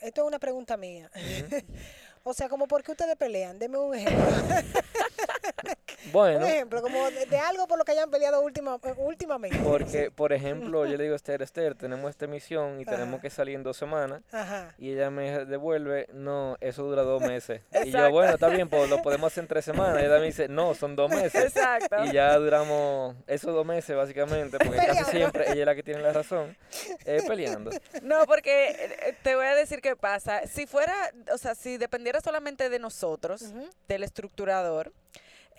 Esto 0.00 0.22
es 0.22 0.26
una 0.26 0.38
pregunta 0.38 0.76
mía. 0.76 1.10
O 2.22 2.34
sea, 2.34 2.50
como 2.50 2.68
por 2.68 2.82
qué 2.82 2.92
ustedes 2.92 3.16
pelean. 3.16 3.58
Deme 3.58 3.78
un 3.78 3.94
ejemplo. 3.94 4.26
bueno, 6.12 6.38
Un 6.44 6.44
ejemplo, 6.44 6.82
como 6.82 7.10
de, 7.10 7.24
de 7.24 7.38
algo 7.38 7.66
por 7.66 7.78
lo 7.78 7.84
que 7.84 7.92
hayan 7.92 8.10
peleado 8.10 8.42
última, 8.42 8.78
eh, 8.82 8.94
últimamente. 8.98 9.58
porque 9.64 10.10
por 10.10 10.32
ejemplo 10.32 10.86
yo 10.86 10.96
le 10.96 11.04
digo 11.04 11.14
a 11.14 11.16
Esther, 11.20 11.40
Esther, 11.42 11.74
tenemos 11.74 12.10
esta 12.10 12.26
emisión 12.26 12.78
y 12.80 12.84
tenemos 12.84 13.14
Ajá. 13.14 13.22
que 13.22 13.30
salir 13.30 13.54
en 13.56 13.62
dos 13.62 13.76
semanas 13.76 14.22
Ajá. 14.32 14.74
y 14.78 14.92
ella 14.92 15.10
me 15.10 15.46
devuelve, 15.46 16.08
no, 16.12 16.56
eso 16.60 16.82
dura 16.82 17.02
dos 17.02 17.22
meses. 17.22 17.62
y 17.84 17.90
yo, 17.90 18.10
bueno, 18.10 18.34
está 18.34 18.48
bien, 18.48 18.68
pues 18.68 18.90
lo 18.90 19.00
podemos 19.02 19.32
hacer 19.32 19.44
en 19.44 19.48
tres 19.48 19.64
semanas. 19.64 20.02
Y 20.02 20.06
ella 20.06 20.18
me 20.18 20.26
dice, 20.26 20.48
no, 20.48 20.74
son 20.74 20.96
dos 20.96 21.10
meses. 21.10 21.34
Exacto. 21.46 22.04
Y 22.04 22.12
ya 22.12 22.36
duramos 22.36 23.16
esos 23.26 23.54
dos 23.54 23.64
meses 23.64 23.96
básicamente, 23.96 24.58
porque 24.58 24.76
casi 24.76 25.04
siempre 25.04 25.44
ella 25.50 25.60
es 25.60 25.66
la 25.66 25.74
que 25.74 25.82
tiene 25.82 26.02
la 26.02 26.12
razón, 26.12 26.56
eh, 27.04 27.22
peleando. 27.26 27.70
No, 28.02 28.26
porque 28.26 28.70
eh, 28.70 29.16
te 29.22 29.36
voy 29.36 29.46
a 29.46 29.54
decir 29.54 29.69
qué 29.78 29.94
pasa. 29.94 30.46
Si 30.46 30.66
fuera, 30.66 30.94
o 31.32 31.38
sea, 31.38 31.54
si 31.54 31.76
dependiera 31.76 32.20
solamente 32.20 32.68
de 32.68 32.78
nosotros, 32.78 33.44
del 33.86 34.02
estructurador, 34.02 34.92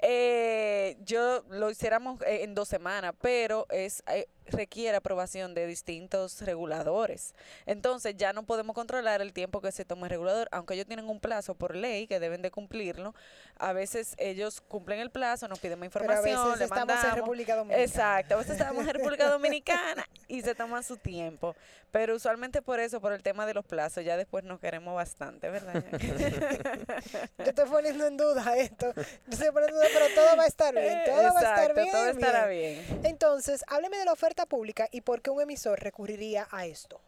eh, 0.02 0.98
yo 1.06 1.44
lo 1.50 1.70
hiciéramos 1.70 2.22
eh, 2.24 2.44
en 2.44 2.56
dos 2.56 2.68
semanas, 2.68 3.14
pero 3.22 3.68
es 3.70 4.04
eh, 4.08 4.28
requiere 4.52 4.98
aprobación 4.98 5.54
de 5.54 5.66
distintos 5.68 6.42
reguladores. 6.42 7.34
Entonces 7.66 8.16
ya 8.18 8.34
no 8.34 8.44
podemos 8.44 8.76
controlar 8.76 9.22
el 9.22 9.34
tiempo 9.34 9.62
que 9.62 9.72
se 9.72 9.86
toma 9.86 10.08
el 10.08 10.12
regulador, 10.12 10.48
aunque 10.52 10.74
ellos 10.74 10.86
tienen 10.88 11.10
un 11.10 11.20
plazo 11.20 11.56
por 11.56 11.76
ley 11.76 12.08
que 12.08 12.20
deben 12.20 12.42
de 12.42 12.52
cumplirlo. 12.52 13.14
A 13.58 13.74
veces 13.74 14.16
ellos 14.18 14.62
cumplen 14.62 15.00
el 15.00 15.10
plazo, 15.10 15.48
nos 15.48 15.60
piden 15.60 15.80
más 15.80 15.88
información, 15.88 16.24
Pero 16.24 16.42
a 16.42 16.46
veces 16.46 16.60
le 16.60 16.66
estamos 16.66 16.88
mandamos. 16.88 17.06
en 17.06 17.16
República 17.16 17.56
Dominicana. 17.56 17.84
Exacto, 17.84 18.34
a 18.36 18.38
veces 18.38 18.52
estamos 18.54 18.88
en 18.88 18.94
República 18.94 19.30
Dominicana 19.30 20.08
y 20.28 20.42
se 20.42 20.56
toma 20.56 20.84
su 20.84 20.98
tiempo. 20.98 21.56
Pero 21.92 22.16
usualmente 22.16 22.62
por 22.62 22.80
eso, 22.80 23.02
por 23.02 23.12
el 23.12 23.22
tema 23.22 23.46
de 23.46 23.54
los 23.54 23.66
plazos, 23.66 24.06
ya 24.06 24.16
después 24.16 24.46
nos 24.46 24.62
queremos 24.62 24.96
bastante, 24.96 25.50
¿verdad? 25.50 25.84
Yo 27.38 27.46
estoy 27.46 27.70
poniendo 27.70 28.08
en 28.08 28.16
duda 28.16 28.56
esto. 28.56 28.94
Yo 28.96 29.32
estoy 29.32 29.52
poniendo 29.52 29.76
en 29.76 29.76
duda, 29.76 29.88
pero 29.94 30.06
todo 30.16 30.38
va 30.38 30.44
a 30.44 30.48
estar 30.48 30.74
bien. 30.74 31.02
Todo 31.06 31.34
va 31.34 31.40
a 31.40 31.44
estar 31.44 31.76
bien. 31.76 31.92
todo 31.92 32.06
estará 32.08 32.48
bien. 32.48 32.86
bien. 32.88 33.02
Entonces, 33.06 33.66
hábleme 33.68 33.98
de 33.98 34.06
la 34.06 34.14
oferta 34.14 34.41
pública 34.46 34.88
y 34.92 35.02
por 35.02 35.22
qué 35.22 35.30
un 35.32 35.42
emisor 35.42 35.80
recurriría 35.80 36.48
a 36.52 36.66
esto. 36.66 37.02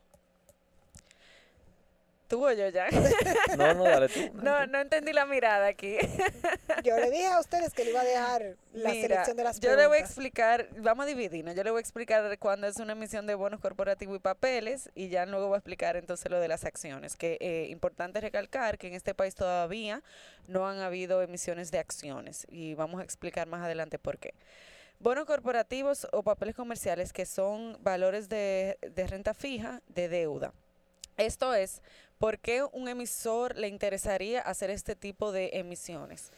Tú 2.28 2.46
o 2.48 2.52
yo 2.52 2.70
ya. 2.70 2.88
No, 3.52 3.74
no, 3.74 3.90
dale 3.90 4.10
tú. 4.10 4.32
dale 4.34 4.34
No, 4.42 4.52
tú. 4.56 4.68
no 4.68 4.80
entendí 4.80 5.14
la 5.14 5.26
mirada 5.26 5.68
aquí. 5.68 5.98
Yo 6.82 7.00
le 7.00 7.12
dije 7.12 7.28
a 7.28 7.40
ustedes 7.40 7.74
que 7.74 7.84
le 7.86 7.92
iba 7.92 8.02
a 8.02 8.06
dejar 8.06 8.58
la 8.74 8.96
Mira, 8.96 8.96
selección 8.96 9.38
de 9.38 9.44
las 9.44 9.60
yo 9.60 9.76
le 9.76 9.88
voy 9.88 10.00
a 10.00 10.00
preguntas. 10.00 10.00
explicar, 10.02 10.68
vamos 10.78 11.04
a 11.06 11.08
dividirnos, 11.08 11.56
yo 11.56 11.64
le 11.64 11.72
voy 11.72 11.80
a 11.80 11.82
explicar 11.82 12.38
cuándo 12.40 12.68
es 12.68 12.80
una 12.80 12.94
emisión 12.94 13.28
de 13.28 13.36
bonos 13.36 13.60
corporativos 13.62 14.18
y 14.18 14.20
papeles 14.20 14.90
y 14.96 15.10
ya 15.10 15.26
luego 15.26 15.48
voy 15.48 15.56
a 15.56 15.60
explicar 15.60 15.96
entonces 15.96 16.30
lo 16.32 16.40
de 16.40 16.48
las 16.50 16.66
acciones, 16.66 17.16
que 17.16 17.38
eh, 17.40 17.68
importante 17.70 18.20
recalcar 18.22 18.78
que 18.78 18.88
en 18.88 18.94
este 18.96 19.14
país 19.16 19.36
todavía 19.36 20.04
no 20.48 20.68
han 20.68 20.80
habido 20.80 21.22
emisiones 21.22 21.72
de 21.72 21.80
acciones 21.80 22.46
y 22.50 22.74
vamos 22.76 23.00
a 23.02 23.04
explicar 23.04 23.48
más 23.48 23.62
adelante 23.64 24.00
por 24.00 24.18
qué. 24.18 24.34
Bonos 25.04 25.26
corporativos 25.26 26.08
o 26.14 26.24
papeles 26.24 26.56
comerciales 26.56 27.12
que 27.12 27.26
son 27.26 27.78
valores 27.84 28.30
de, 28.30 28.78
renta 28.96 29.34
fija 29.34 29.82
de 29.90 30.08
deuda. 30.08 30.54
Esto 31.18 31.54
es, 31.54 31.82
¿por 32.20 32.40
qué 32.40 32.64
un 32.64 32.88
emisor 32.88 33.58
le 33.58 33.68
interesaría 33.68 34.40
hacer 34.40 34.70
este 34.70 34.96
tipo 34.96 35.34
de 35.34 35.50
emisiones? 35.56 36.32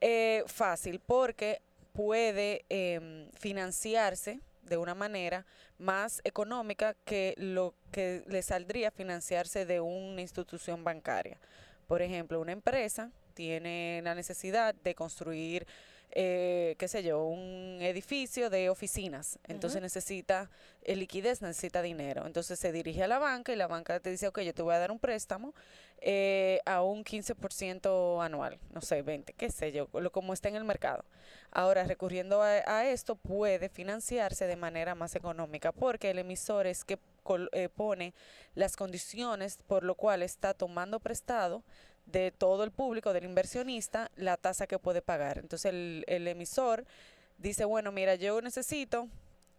Eh, 0.00 0.44
fácil, 0.46 0.98
porque 0.98 1.60
puede 1.92 2.64
em, 2.70 3.30
financiarse 3.32 4.40
de 4.62 4.78
una 4.78 4.94
manera 4.94 5.44
más 5.76 6.22
económica 6.24 6.96
que 7.04 7.34
lo 7.36 7.74
que 7.92 8.24
le 8.28 8.40
saldría 8.40 8.90
financiarse 8.90 9.66
de 9.66 9.80
una 9.80 10.22
institución 10.22 10.84
bancaria. 10.84 11.38
Por 11.86 12.00
ejemplo, 12.00 12.40
una 12.40 12.52
empresa 12.52 13.10
tiene 13.34 14.00
la 14.02 14.14
necesidad 14.14 14.74
de 14.74 14.94
construir, 14.94 15.66
eh, 16.10 16.76
qué 16.78 16.88
sé 16.88 17.02
yo, 17.02 17.24
un 17.24 17.78
edificio 17.80 18.48
de 18.50 18.70
oficinas. 18.70 19.38
Entonces 19.48 19.82
necesita 19.82 20.50
eh, 20.82 20.96
liquidez, 20.96 21.42
necesita 21.42 21.82
dinero. 21.82 22.26
Entonces 22.26 22.58
se 22.58 22.72
dirige 22.72 23.02
a 23.02 23.08
la 23.08 23.18
banca 23.18 23.52
y 23.52 23.56
la 23.56 23.66
banca 23.66 24.00
te 24.00 24.10
dice, 24.10 24.28
ok, 24.28 24.40
yo 24.40 24.54
te 24.54 24.62
voy 24.62 24.74
a 24.74 24.78
dar 24.78 24.90
un 24.90 24.98
préstamo 24.98 25.54
eh, 26.00 26.60
a 26.66 26.82
un 26.82 27.04
15% 27.04 28.22
anual, 28.22 28.58
no 28.72 28.80
sé, 28.80 29.02
20, 29.02 29.32
qué 29.32 29.50
sé 29.50 29.72
yo, 29.72 29.88
lo 29.94 30.10
como 30.12 30.32
está 30.32 30.48
en 30.48 30.56
el 30.56 30.64
mercado. 30.64 31.04
Ahora, 31.50 31.84
recurriendo 31.84 32.42
a, 32.42 32.48
a 32.66 32.86
esto, 32.88 33.16
puede 33.16 33.68
financiarse 33.68 34.46
de 34.46 34.56
manera 34.56 34.94
más 34.94 35.14
económica 35.16 35.72
porque 35.72 36.10
el 36.10 36.18
emisor 36.18 36.66
es 36.66 36.84
que 36.84 36.98
col- 37.22 37.50
eh, 37.52 37.68
pone 37.68 38.14
las 38.54 38.76
condiciones 38.76 39.58
por 39.66 39.82
lo 39.84 39.94
cual 39.94 40.22
está 40.22 40.54
tomando 40.54 41.00
prestado 41.00 41.62
de 42.06 42.30
todo 42.30 42.64
el 42.64 42.70
público, 42.70 43.12
del 43.12 43.24
inversionista, 43.24 44.10
la 44.16 44.36
tasa 44.36 44.66
que 44.66 44.78
puede 44.78 45.02
pagar. 45.02 45.38
Entonces 45.38 45.72
el, 45.72 46.04
el 46.06 46.26
emisor 46.28 46.84
dice, 47.38 47.64
bueno, 47.64 47.92
mira, 47.92 48.14
yo 48.14 48.40
necesito, 48.40 49.08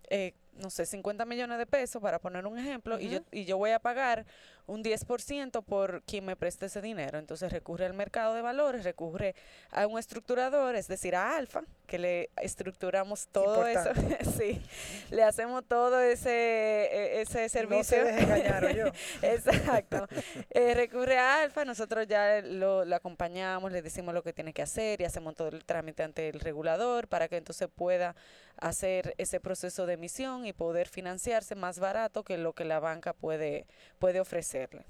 eh, 0.09 0.33
no 0.53 0.69
sé, 0.69 0.85
50 0.85 1.25
millones 1.25 1.57
de 1.57 1.65
pesos, 1.65 2.01
para 2.01 2.19
poner 2.19 2.45
un 2.47 2.57
ejemplo, 2.57 2.99
y, 2.99 3.09
yo, 3.09 3.19
y 3.31 3.45
yo 3.45 3.57
voy 3.57 3.71
a 3.71 3.79
pagar 3.79 4.25
un 4.67 4.83
10% 4.83 5.63
por 5.63 6.03
quien 6.03 6.25
me 6.25 6.35
preste 6.35 6.67
ese 6.67 6.81
dinero. 6.81 7.17
Entonces 7.17 7.51
recurre 7.51 7.85
al 7.85 7.93
mercado 7.93 8.33
de 8.35 8.41
valores, 8.41 8.83
recurre 8.83 9.33
a 9.71 9.87
un 9.87 9.97
estructurador, 9.97 10.75
es 10.75 10.87
decir, 10.87 11.15
a 11.15 11.35
Alfa, 11.37 11.63
que 11.87 11.97
le 11.97 12.29
estructuramos 12.41 13.27
todo 13.29 13.65
eso. 13.65 13.89
sí, 14.37 14.61
le 15.09 15.23
hacemos 15.23 15.63
todo 15.65 15.99
ese, 16.01 16.29
e- 16.31 17.21
ese 17.21 17.43
No 17.43 17.49
servicio. 17.49 17.83
se 17.83 18.03
deje 18.03 18.23
engañar, 18.23 18.65
¿o 18.65 18.69
yo? 18.69 18.85
Exacto. 19.21 20.07
Eh, 20.51 20.73
recurre 20.73 21.17
a 21.17 21.41
Alfa, 21.41 21.63
nosotros 21.65 22.05
ya 22.07 22.41
lo, 22.41 22.83
lo 22.85 22.95
acompañamos, 22.95 23.71
le 23.71 23.81
decimos 23.81 24.13
lo 24.13 24.21
que 24.21 24.33
tiene 24.33 24.53
que 24.53 24.61
hacer 24.61 24.99
y 25.01 25.05
hacemos 25.05 25.33
todo 25.35 25.47
el 25.47 25.63
trámite 25.65 26.03
ante 26.03 26.29
el 26.29 26.39
regulador 26.41 27.07
para 27.07 27.27
que 27.29 27.37
entonces 27.37 27.69
pueda 27.73 28.15
hacer 28.57 29.13
ese 29.17 29.39
proceso 29.39 29.85
de 29.85 29.93
emisión 29.93 30.45
y 30.45 30.51
poder 30.51 30.89
financiarse 30.89 31.55
más 31.55 31.79
barato 31.79 32.23
que 32.23 32.37
lo 32.37 32.53
que 32.53 32.65
la 32.65 32.79
banca 32.79 33.13
puede, 33.13 33.65
puede 33.99 34.19
ofrecerle. 34.65 34.85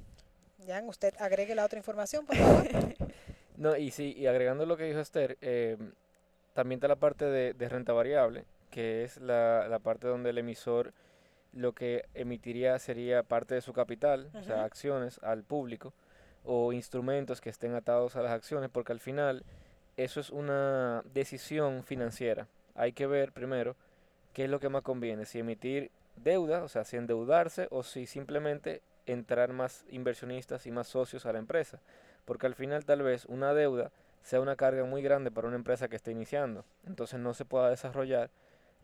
Jan, 0.65 0.87
usted 0.87 1.13
agregue 1.19 1.55
la 1.55 1.65
otra 1.65 1.77
información, 1.77 2.25
por 2.25 2.35
favor. 2.35 2.67
No, 3.57 3.75
y 3.75 3.89
sí, 3.89 4.13
y 4.15 4.27
agregando 4.27 4.67
lo 4.67 4.77
que 4.77 4.83
dijo 4.83 4.99
Esther, 4.99 5.35
eh, 5.41 5.77
también 6.53 6.77
está 6.77 6.87
la 6.87 6.95
parte 6.95 7.25
de, 7.25 7.53
de 7.55 7.69
renta 7.69 7.91
variable, 7.91 8.45
que 8.69 9.03
es 9.03 9.17
la, 9.17 9.67
la 9.67 9.79
parte 9.79 10.05
donde 10.07 10.29
el 10.29 10.37
emisor 10.37 10.93
lo 11.53 11.73
que 11.73 12.05
emitiría 12.13 12.77
sería 12.77 13.23
parte 13.23 13.55
de 13.55 13.61
su 13.61 13.73
capital, 13.73 14.29
o 14.35 14.43
sea, 14.43 14.63
acciones 14.63 15.19
al 15.23 15.43
público 15.43 15.93
o 16.43 16.71
instrumentos 16.71 17.41
que 17.41 17.49
estén 17.49 17.73
atados 17.73 18.15
a 18.15 18.21
las 18.21 18.31
acciones, 18.31 18.69
porque 18.69 18.91
al 18.91 18.99
final 18.99 19.43
eso 19.97 20.19
es 20.19 20.29
una 20.29 21.01
decisión 21.13 21.83
financiera. 21.83 22.47
Hay 22.75 22.93
que 22.93 23.07
ver 23.07 23.31
primero 23.31 23.75
qué 24.33 24.43
es 24.43 24.49
lo 24.51 24.59
que 24.59 24.69
más 24.69 24.83
conviene, 24.83 25.25
si 25.25 25.39
emitir 25.39 25.89
deuda, 26.15 26.63
o 26.63 26.67
sea, 26.67 26.83
si 26.83 26.95
endeudarse 26.95 27.67
o 27.71 27.81
si 27.81 28.05
simplemente 28.05 28.81
entrar 29.07 29.51
más 29.53 29.85
inversionistas 29.89 30.67
y 30.67 30.71
más 30.71 30.87
socios 30.87 31.25
a 31.25 31.33
la 31.33 31.39
empresa 31.39 31.79
porque 32.27 32.45
al 32.45 32.55
final 32.55 32.83
tal 32.83 33.03
vez 33.03 33.25
una 33.25 33.53
deuda 33.53 33.89
sea 34.21 34.41
una 34.41 34.57
carga 34.57 34.83
muy 34.83 35.01
grande 35.01 35.31
para 35.31 35.47
una 35.47 35.55
empresa 35.55 35.87
que 35.87 35.95
está 35.95 36.11
iniciando. 36.11 36.65
Entonces 36.85 37.21
no 37.21 37.33
se 37.33 37.45
pueda 37.45 37.69
desarrollar 37.69 38.29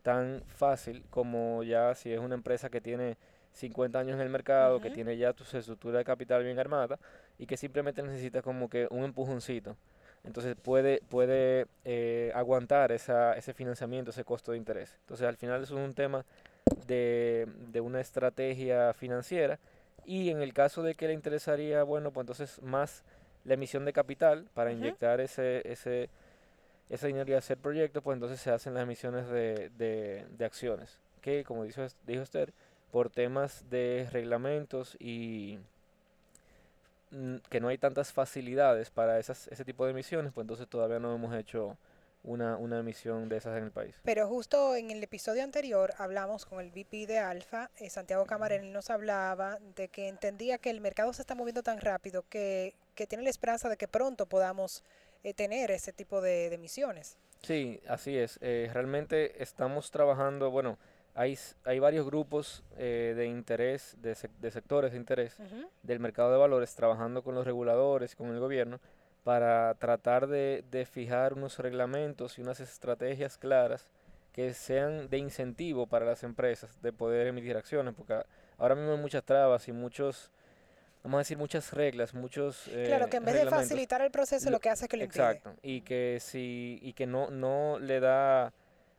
tan 0.02 0.42
fácil 0.46 1.04
como 1.10 1.62
ya 1.62 1.94
si 1.94 2.10
es 2.10 2.18
una 2.18 2.34
empresa 2.34 2.70
que 2.70 2.80
tiene 2.80 3.18
50 3.52 3.98
años 3.98 4.14
en 4.14 4.22
el 4.22 4.30
mercado, 4.30 4.80
que 4.80 4.90
tiene 4.90 5.18
ya 5.18 5.34
tu 5.34 5.44
estructura 5.44 5.98
de 5.98 6.04
capital 6.04 6.42
bien 6.42 6.58
armada 6.58 6.98
y 7.38 7.44
que 7.44 7.58
simplemente 7.58 8.02
necesita 8.02 8.40
como 8.40 8.70
que 8.70 8.88
un 8.90 9.04
empujoncito. 9.04 9.76
Entonces 10.24 10.56
puede, 10.56 11.02
puede 11.10 11.66
eh, 11.84 12.32
aguantar 12.34 12.92
esa, 12.92 13.36
ese 13.36 13.52
financiamiento, 13.52 14.10
ese 14.10 14.24
costo 14.24 14.52
de 14.52 14.58
interés. 14.58 14.96
Entonces 15.00 15.26
al 15.26 15.36
final 15.36 15.62
eso 15.62 15.78
es 15.78 15.84
un 15.84 15.92
tema 15.92 16.24
de, 16.86 17.46
de 17.70 17.80
una 17.82 18.00
estrategia 18.00 18.94
financiera 18.94 19.58
y 20.06 20.30
en 20.30 20.42
el 20.42 20.52
caso 20.52 20.82
de 20.82 20.94
que 20.94 21.08
le 21.08 21.14
interesaría, 21.14 21.82
bueno, 21.82 22.10
pues 22.10 22.24
entonces 22.24 22.62
más 22.62 23.02
la 23.44 23.54
emisión 23.54 23.84
de 23.84 23.92
capital 23.92 24.46
para 24.54 24.72
inyectar 24.72 25.20
ese, 25.20 25.62
ese, 25.70 26.08
ese 26.88 27.06
dinero 27.06 27.30
y 27.30 27.34
hacer 27.34 27.58
proyectos, 27.58 28.02
pues 28.02 28.16
entonces 28.16 28.40
se 28.40 28.50
hacen 28.50 28.74
las 28.74 28.82
emisiones 28.84 29.28
de, 29.28 29.70
de, 29.76 30.26
de 30.36 30.44
acciones, 30.44 30.98
que 31.20 31.44
como 31.44 31.64
dijo, 31.64 31.82
dijo 32.06 32.22
Esther, 32.22 32.52
por 32.90 33.10
temas 33.10 33.68
de 33.70 34.08
reglamentos 34.12 34.96
y 35.00 35.58
mm, 37.10 37.36
que 37.50 37.60
no 37.60 37.68
hay 37.68 37.78
tantas 37.78 38.12
facilidades 38.12 38.90
para 38.90 39.18
esas, 39.18 39.48
ese 39.48 39.64
tipo 39.64 39.84
de 39.84 39.90
emisiones, 39.90 40.32
pues 40.32 40.44
entonces 40.44 40.68
todavía 40.68 40.98
no 40.98 41.14
hemos 41.14 41.34
hecho 41.34 41.76
una, 42.24 42.56
una 42.56 42.80
emisión 42.80 43.28
de 43.28 43.36
esas 43.36 43.56
en 43.56 43.64
el 43.64 43.70
país. 43.70 43.94
Pero 44.02 44.26
justo 44.26 44.74
en 44.74 44.90
el 44.90 45.02
episodio 45.02 45.44
anterior 45.44 45.92
hablamos 45.98 46.46
con 46.46 46.60
el 46.60 46.70
VP 46.70 47.06
de 47.06 47.18
Alfa, 47.18 47.70
eh, 47.78 47.90
Santiago 47.90 48.26
Camarena, 48.26 48.64
y 48.66 48.70
nos 48.70 48.90
hablaba 48.90 49.58
de 49.76 49.88
que 49.88 50.08
entendía 50.08 50.58
que 50.58 50.70
el 50.70 50.80
mercado 50.80 51.12
se 51.12 51.22
está 51.22 51.34
moviendo 51.34 51.62
tan 51.62 51.80
rápido 51.80 52.24
que, 52.28 52.74
que 52.94 53.06
tiene 53.06 53.24
la 53.24 53.30
esperanza 53.30 53.68
de 53.68 53.76
que 53.76 53.86
pronto 53.88 54.26
podamos 54.26 54.82
eh, 55.22 55.34
tener 55.34 55.70
ese 55.70 55.92
tipo 55.92 56.20
de, 56.20 56.48
de 56.48 56.56
emisiones. 56.56 57.16
Sí, 57.42 57.80
así 57.88 58.16
es. 58.16 58.38
Eh, 58.40 58.70
realmente 58.72 59.42
estamos 59.42 59.90
trabajando, 59.90 60.50
bueno, 60.50 60.78
hay, 61.14 61.38
hay 61.64 61.78
varios 61.78 62.06
grupos 62.06 62.64
eh, 62.76 63.12
de 63.16 63.26
interés, 63.26 63.96
de, 64.00 64.14
sec- 64.14 64.36
de 64.40 64.50
sectores 64.50 64.92
de 64.92 64.96
interés 64.98 65.36
del 65.82 66.00
mercado 66.00 66.32
de 66.32 66.38
valores, 66.38 66.74
trabajando 66.74 67.22
con 67.22 67.34
los 67.36 67.44
reguladores 67.46 68.16
con 68.16 68.30
el 68.30 68.40
gobierno 68.40 68.80
para 69.24 69.74
tratar 69.74 70.26
de, 70.26 70.62
de 70.70 70.84
fijar 70.86 71.32
unos 71.32 71.58
reglamentos 71.58 72.38
y 72.38 72.42
unas 72.42 72.60
estrategias 72.60 73.38
claras 73.38 73.86
que 74.32 74.52
sean 74.52 75.08
de 75.08 75.18
incentivo 75.18 75.86
para 75.86 76.04
las 76.04 76.22
empresas 76.22 76.80
de 76.82 76.92
poder 76.92 77.26
emitir 77.28 77.56
acciones, 77.56 77.94
porque 77.94 78.22
ahora 78.58 78.74
mismo 78.74 78.92
hay 78.92 78.98
muchas 78.98 79.24
trabas 79.24 79.66
y 79.68 79.72
muchos, 79.72 80.30
vamos 81.02 81.18
a 81.18 81.20
decir, 81.20 81.38
muchas 81.38 81.72
reglas, 81.72 82.12
muchos... 82.14 82.68
Claro, 82.84 83.06
eh, 83.06 83.08
que 83.10 83.16
en 83.16 83.24
vez 83.24 83.34
de 83.36 83.46
facilitar 83.46 84.02
el 84.02 84.10
proceso, 84.10 84.46
Lo- 84.46 84.52
lo 84.56 84.60
que 84.60 84.70
hace 84.70 84.84
es 84.84 84.88
que 84.90 84.96
lo 84.98 85.04
impide. 85.04 85.22
Exacto, 85.22 85.54
y 85.62 85.80
que 85.82 86.18
si 86.20 86.78
y 86.82 86.92
que 86.92 87.06
no 87.06 87.30
no 87.30 87.78
le 87.78 88.00
da 88.00 88.52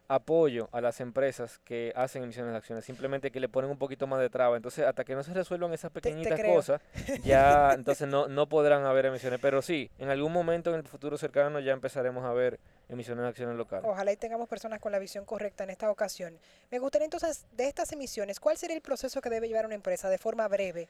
apoyo 0.07 0.69
a 0.71 0.81
las 0.81 1.01
empresas 1.01 1.59
que 1.63 1.91
hacen 1.95 2.23
emisiones 2.23 2.51
de 2.51 2.57
acciones, 2.57 2.85
simplemente 2.85 3.31
que 3.31 3.39
le 3.39 3.49
ponen 3.49 3.71
un 3.71 3.77
poquito 3.77 4.07
más 4.07 4.19
de 4.19 4.29
traba. 4.29 4.55
Entonces, 4.55 4.85
hasta 4.85 5.03
que 5.03 5.15
no 5.15 5.23
se 5.23 5.33
resuelvan 5.33 5.73
esas 5.73 5.91
pequeñitas 5.91 6.39
cosas, 6.41 6.81
ya 7.23 7.73
entonces 7.73 8.07
no, 8.07 8.27
no 8.27 8.47
podrán 8.47 8.85
haber 8.85 9.07
emisiones. 9.07 9.39
Pero 9.39 9.61
sí, 9.61 9.89
en 9.97 10.09
algún 10.09 10.31
momento 10.31 10.69
en 10.69 10.77
el 10.77 10.83
futuro 10.87 11.17
cercano 11.17 11.59
ya 11.59 11.73
empezaremos 11.73 12.23
a 12.25 12.33
ver 12.33 12.59
emisiones 12.89 13.23
de 13.23 13.29
acciones 13.29 13.55
locales. 13.55 13.89
Ojalá 13.89 14.11
y 14.11 14.17
tengamos 14.17 14.47
personas 14.47 14.79
con 14.79 14.91
la 14.91 14.99
visión 14.99 15.25
correcta 15.25 15.63
en 15.63 15.71
esta 15.71 15.89
ocasión. 15.89 16.37
Me 16.69 16.79
gustaría 16.79 17.05
entonces, 17.05 17.45
de 17.53 17.67
estas 17.67 17.91
emisiones, 17.91 18.39
¿cuál 18.39 18.57
sería 18.57 18.75
el 18.75 18.81
proceso 18.81 19.21
que 19.21 19.29
debe 19.29 19.47
llevar 19.47 19.65
una 19.65 19.75
empresa 19.75 20.09
de 20.09 20.17
forma 20.17 20.47
breve 20.47 20.87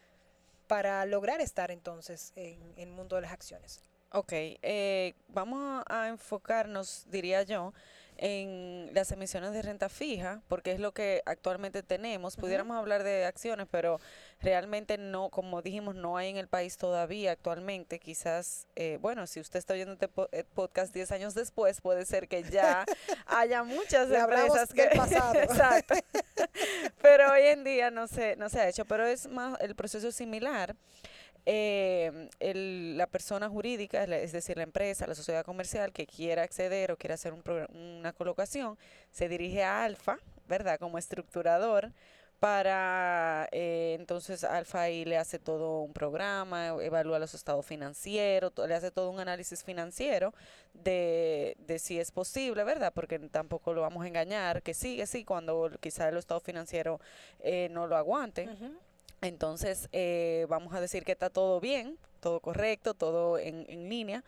para 0.67 1.05
lograr 1.05 1.41
estar 1.41 1.72
entonces 1.72 2.34
en, 2.36 2.60
en 2.75 2.89
el 2.89 2.91
mundo 2.91 3.15
de 3.15 3.22
las 3.22 3.31
acciones? 3.31 3.81
Ok, 4.12 4.31
eh, 4.31 5.13
vamos 5.27 5.84
a 5.88 6.07
enfocarnos, 6.07 7.05
diría 7.10 7.43
yo, 7.43 7.74
en 8.17 8.89
las 8.93 9.12
emisiones 9.12 9.51
de 9.51 9.62
renta 9.62 9.89
fija, 9.89 10.41
porque 10.48 10.72
es 10.72 10.79
lo 10.79 10.93
que 10.93 11.22
actualmente 11.25 11.84
tenemos. 11.84 12.36
Pudiéramos 12.36 12.77
hablar 12.77 13.03
de 13.03 13.25
acciones, 13.25 13.67
pero 13.69 14.00
realmente 14.41 14.98
no, 14.98 15.29
como 15.29 15.62
dijimos, 15.62 15.95
no 15.95 16.17
hay 16.17 16.29
en 16.29 16.38
el 16.38 16.48
país 16.48 16.77
todavía 16.77 17.31
actualmente. 17.31 18.00
Quizás, 18.00 18.67
eh, 18.75 18.98
bueno, 19.01 19.27
si 19.27 19.39
usted 19.39 19.60
está 19.60 19.74
oyendo 19.74 19.93
este 19.93 20.10
eh, 20.31 20.43
podcast 20.53 20.93
10 20.93 21.12
años 21.12 21.34
después, 21.34 21.81
puede 21.81 22.05
ser 22.05 22.27
que 22.27 22.43
ya 22.43 22.86
haya 23.25 23.63
muchas 23.63 24.10
empresas 24.12 24.74
que... 24.74 24.88
del 24.88 24.98
pasado. 24.98 25.36
Exacto. 25.41 25.95
pero 27.01 27.31
hoy 27.31 27.43
en 27.43 27.63
día 27.63 27.91
no 27.91 28.07
se, 28.07 28.36
no 28.36 28.50
se 28.50 28.60
ha 28.60 28.69
hecho, 28.69 28.86
pero 28.86 29.05
es 29.05 29.27
más, 29.27 29.60
el 29.62 29.75
proceso 29.75 30.07
es 30.07 30.15
similar 30.15 30.75
eh, 31.46 32.30
el- 32.40 32.98
la 32.98 33.08
persona 33.08 33.50
jurídica, 33.50 34.04
es 34.04 34.32
decir, 34.32 34.58
la 34.58 34.64
empresa, 34.64 35.08
la 35.08 35.16
sociedad 35.16 35.46
comercial 35.46 35.92
que 35.94 36.08
quiera 36.08 36.44
acceder 36.44 36.92
o 36.92 36.98
quiera 36.98 37.16
hacer 37.16 37.34
un 37.34 37.44
una 37.74 38.14
colocación, 38.14 38.78
se 39.12 39.30
dirige 39.30 39.64
a 39.64 39.84
Alfa, 39.84 40.18
¿verdad? 40.48 40.80
Como 40.80 40.98
estructurador 40.98 41.92
para, 42.40 43.48
eh, 43.52 43.96
entonces 43.98 44.44
Alfa 44.44 44.82
ahí 44.82 45.06
le 45.06 45.18
hace 45.18 45.40
todo 45.40 45.82
un 45.82 45.94
programa, 45.94 46.68
evalúa 46.82 47.18
los 47.18 47.34
estados 47.34 47.66
financieros, 47.66 48.52
le 48.68 48.75
hace 48.75 48.92
todo 48.92 49.10
un 49.10 49.20
análisis 49.20 49.64
financiero 49.64 50.34
de, 50.74 51.56
de 51.60 51.80
si 51.80 52.00
es 52.00 52.12
posible, 52.12 52.64
¿verdad? 52.64 52.92
Porque 52.94 53.20
tampoco 53.20 53.74
lo 53.74 53.82
vamos 53.82 54.04
a 54.04 54.08
engañar, 54.08 54.62
que 54.62 54.74
sí, 54.74 54.98
que 54.98 55.08
sí, 55.08 55.24
cuando 55.24 55.72
quizá 55.80 56.10
el 56.10 56.18
estado 56.18 56.40
financiero 56.40 57.00
eh, 57.40 57.70
no 57.72 57.88
lo 57.88 57.96
aguante. 57.96 58.48
Entonces, 59.22 59.89
eh, 59.91 60.45
vamos 60.50 60.74
a 60.74 60.81
decir 60.81 61.03
que 61.03 61.12
está 61.12 61.29
todo 61.29 61.60
bien, 61.60 61.98
todo 62.19 62.39
correcto, 62.39 62.93
todo 62.93 63.38
en, 63.38 63.65
en 63.69 63.89
línea. 63.89 64.24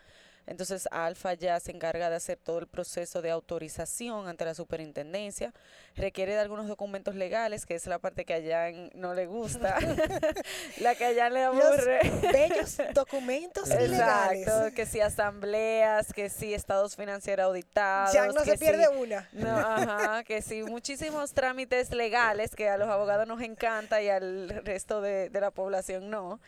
Entonces, 0.48 0.88
Alfa 0.92 1.34
ya 1.34 1.60
se 1.60 1.72
encarga 1.72 2.10
de 2.10 2.16
hacer 2.16 2.38
todo 2.38 2.60
el 2.60 2.68
proceso 2.68 3.22
de 3.22 3.30
autorización 3.32 4.28
ante 4.30 4.46
la 4.46 4.54
superintendencia. 4.54 5.54
Requiere 5.96 6.34
de 6.34 6.40
algunos 6.40 6.68
documentos 6.68 7.16
legales, 7.16 7.66
que 7.66 7.76
es 7.76 7.86
la 7.86 8.00
parte 8.00 8.24
que 8.26 8.34
a 8.34 8.42
Jan 8.42 8.90
no 8.96 9.14
le 9.14 9.26
gusta, 9.28 9.78
la 10.80 10.96
que 10.96 11.06
a 11.06 11.14
Jan 11.14 11.34
le 11.34 11.44
Los 11.46 11.56
aburre. 11.64 12.00
bellos 12.32 12.78
documentos 12.94 13.68
legales. 13.68 14.48
Exacto, 14.48 14.74
que 14.76 14.86
si 14.86 15.02
asambleas, 15.02 16.14
que 16.14 16.30
si 16.30 16.54
estados 16.54 16.96
financieros 16.96 17.46
auditados. 17.46 18.14
Ya 18.14 18.28
no 18.28 18.44
que 18.44 18.52
se 18.52 18.58
pierde 18.58 18.86
si- 18.86 18.96
una. 19.02 19.28
no, 19.34 19.58
ajá, 19.58 20.24
que 20.24 20.42
sí, 20.42 20.64
muchísimos 20.64 21.34
trámites 21.34 21.92
legales 21.92 22.56
que 22.56 22.70
a 22.70 22.78
los 22.78 22.88
abogados 22.90 23.28
nos 23.28 23.42
encanta 23.42 24.02
y 24.02 24.10
al 24.10 24.50
resto 24.64 25.02
de, 25.02 25.30
de 25.30 25.42
la 25.42 25.52
población 25.52 26.10
no. 26.10 26.40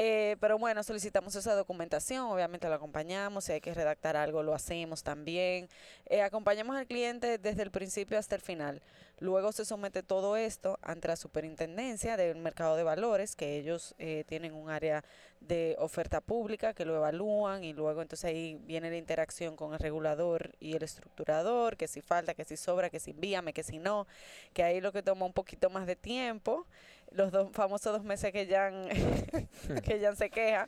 Eh, 0.00 0.36
pero 0.38 0.58
bueno, 0.58 0.84
solicitamos 0.84 1.34
esa 1.34 1.56
documentación, 1.56 2.26
obviamente 2.26 2.68
la 2.68 2.76
acompañamos, 2.76 3.46
si 3.46 3.50
hay 3.50 3.60
que 3.60 3.74
redactar 3.74 4.16
algo 4.16 4.44
lo 4.44 4.54
hacemos 4.54 5.02
también. 5.02 5.68
Eh, 6.06 6.22
acompañamos 6.22 6.76
al 6.76 6.86
cliente 6.86 7.36
desde 7.36 7.62
el 7.64 7.72
principio 7.72 8.16
hasta 8.16 8.36
el 8.36 8.40
final. 8.40 8.80
Luego 9.18 9.50
se 9.50 9.64
somete 9.64 10.04
todo 10.04 10.36
esto 10.36 10.78
ante 10.82 11.08
la 11.08 11.16
superintendencia 11.16 12.16
del 12.16 12.36
mercado 12.36 12.76
de 12.76 12.84
valores, 12.84 13.34
que 13.34 13.56
ellos 13.56 13.96
eh, 13.98 14.22
tienen 14.28 14.54
un 14.54 14.70
área 14.70 15.02
de 15.40 15.74
oferta 15.80 16.20
pública 16.20 16.74
que 16.74 16.84
lo 16.84 16.94
evalúan 16.94 17.64
y 17.64 17.72
luego 17.72 18.00
entonces 18.00 18.26
ahí 18.26 18.56
viene 18.66 18.90
la 18.90 18.96
interacción 18.96 19.56
con 19.56 19.72
el 19.72 19.80
regulador 19.80 20.52
y 20.60 20.76
el 20.76 20.84
estructurador, 20.84 21.76
que 21.76 21.88
si 21.88 22.02
falta, 22.02 22.34
que 22.34 22.44
si 22.44 22.56
sobra, 22.56 22.88
que 22.88 23.00
si 23.00 23.10
envíame, 23.10 23.52
que 23.52 23.64
si 23.64 23.80
no, 23.80 24.06
que 24.52 24.62
ahí 24.62 24.80
lo 24.80 24.92
que 24.92 25.02
toma 25.02 25.26
un 25.26 25.32
poquito 25.32 25.70
más 25.70 25.86
de 25.88 25.96
tiempo, 25.96 26.66
los 27.12 27.30
dos 27.32 27.50
famosos 27.52 27.92
dos 27.92 28.04
meses 28.04 28.32
que 28.32 28.46
ya 28.46 28.70
que 29.84 30.00
Jan 30.00 30.16
se 30.16 30.30
queja. 30.30 30.66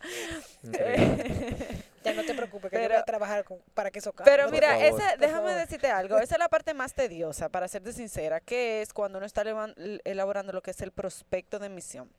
Increíble. 0.62 1.66
Ya 2.02 2.14
no 2.14 2.25
te 2.25 2.32
preocupes, 2.35 2.70
que 2.70 2.76
yo 2.78 2.82
Pero- 2.82 2.94
voy 2.94 3.02
a 3.02 3.04
trabajar 3.04 3.44
con- 3.44 3.59
para 3.75 3.90
que 3.90 3.99
eso 3.99 4.11
cambie. 4.14 4.32
Pero 4.35 4.50
mira, 4.50 4.70
favor. 4.70 4.85
esa, 5.02 5.16
déjame 5.18 5.49
favor. 5.49 5.54
decirte 5.61 5.88
algo, 5.88 6.16
esa 6.18 6.35
es 6.37 6.38
la 6.38 6.49
parte 6.49 6.73
más 6.73 6.94
tediosa, 6.94 7.50
para 7.50 7.68
serte 7.68 7.92
sincera, 7.92 8.40
que 8.40 8.80
es 8.80 8.94
cuando 8.94 9.18
uno 9.18 9.26
está 9.26 9.42
elaborando 10.04 10.54
lo 10.54 10.62
que 10.62 10.70
es 10.70 10.80
el 10.80 10.92
prospecto 10.92 11.59
de 11.59 11.66
emisión. 11.66 12.11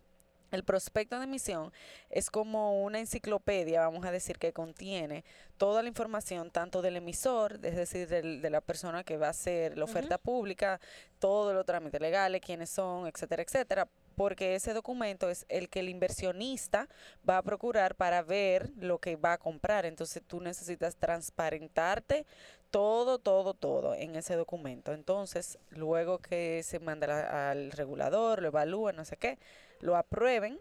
El 0.51 0.63
prospecto 0.63 1.17
de 1.17 1.23
emisión 1.23 1.73
es 2.11 2.29
como 2.29 2.83
una 2.83 2.99
enciclopedia, 2.99 3.81
vamos 3.81 4.05
a 4.05 4.11
decir, 4.11 4.37
que 4.37 4.53
contiene 4.53 5.23
toda 5.57 5.81
la 5.81 5.87
información, 5.87 6.51
tanto 6.51 6.83
del 6.83 6.97
emisor, 6.97 7.53
es 7.63 7.75
decir, 7.75 8.07
del- 8.07 8.39
de 8.43 8.49
la 8.51 8.61
persona 8.61 9.03
que 9.03 9.17
va 9.17 9.27
a 9.27 9.31
hacer 9.31 9.79
la 9.79 9.85
oferta 9.85 10.19
pública, 10.19 10.79
todos 11.17 11.55
los 11.55 11.65
trámites 11.65 11.99
legales, 11.99 12.39
quiénes 12.45 12.69
son, 12.69 13.07
etcétera, 13.07 13.41
etcétera, 13.41 13.87
porque 14.21 14.53
ese 14.53 14.75
documento 14.75 15.31
es 15.31 15.47
el 15.49 15.67
que 15.67 15.79
el 15.79 15.89
inversionista 15.89 16.87
va 17.27 17.39
a 17.39 17.41
procurar 17.41 17.95
para 17.95 18.21
ver 18.21 18.69
lo 18.77 18.99
que 18.99 19.15
va 19.15 19.33
a 19.33 19.39
comprar. 19.39 19.87
Entonces 19.87 20.21
tú 20.21 20.39
necesitas 20.39 20.95
transparentarte 20.95 22.27
todo, 22.69 23.17
todo, 23.17 23.55
todo 23.55 23.95
en 23.95 24.15
ese 24.15 24.35
documento. 24.35 24.93
Entonces, 24.93 25.57
luego 25.71 26.19
que 26.19 26.61
se 26.61 26.77
manda 26.77 27.49
al 27.49 27.71
regulador, 27.71 28.43
lo 28.43 28.49
evalúa, 28.49 28.91
no 28.91 29.05
sé 29.05 29.17
qué, 29.17 29.39
lo 29.79 29.97
aprueben, 29.97 30.59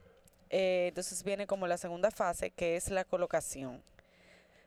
eh, 0.49 0.87
entonces 0.89 1.23
viene 1.23 1.47
como 1.47 1.67
la 1.67 1.77
segunda 1.77 2.11
fase, 2.11 2.53
que 2.53 2.77
es 2.77 2.89
la 2.89 3.05
colocación. 3.05 3.83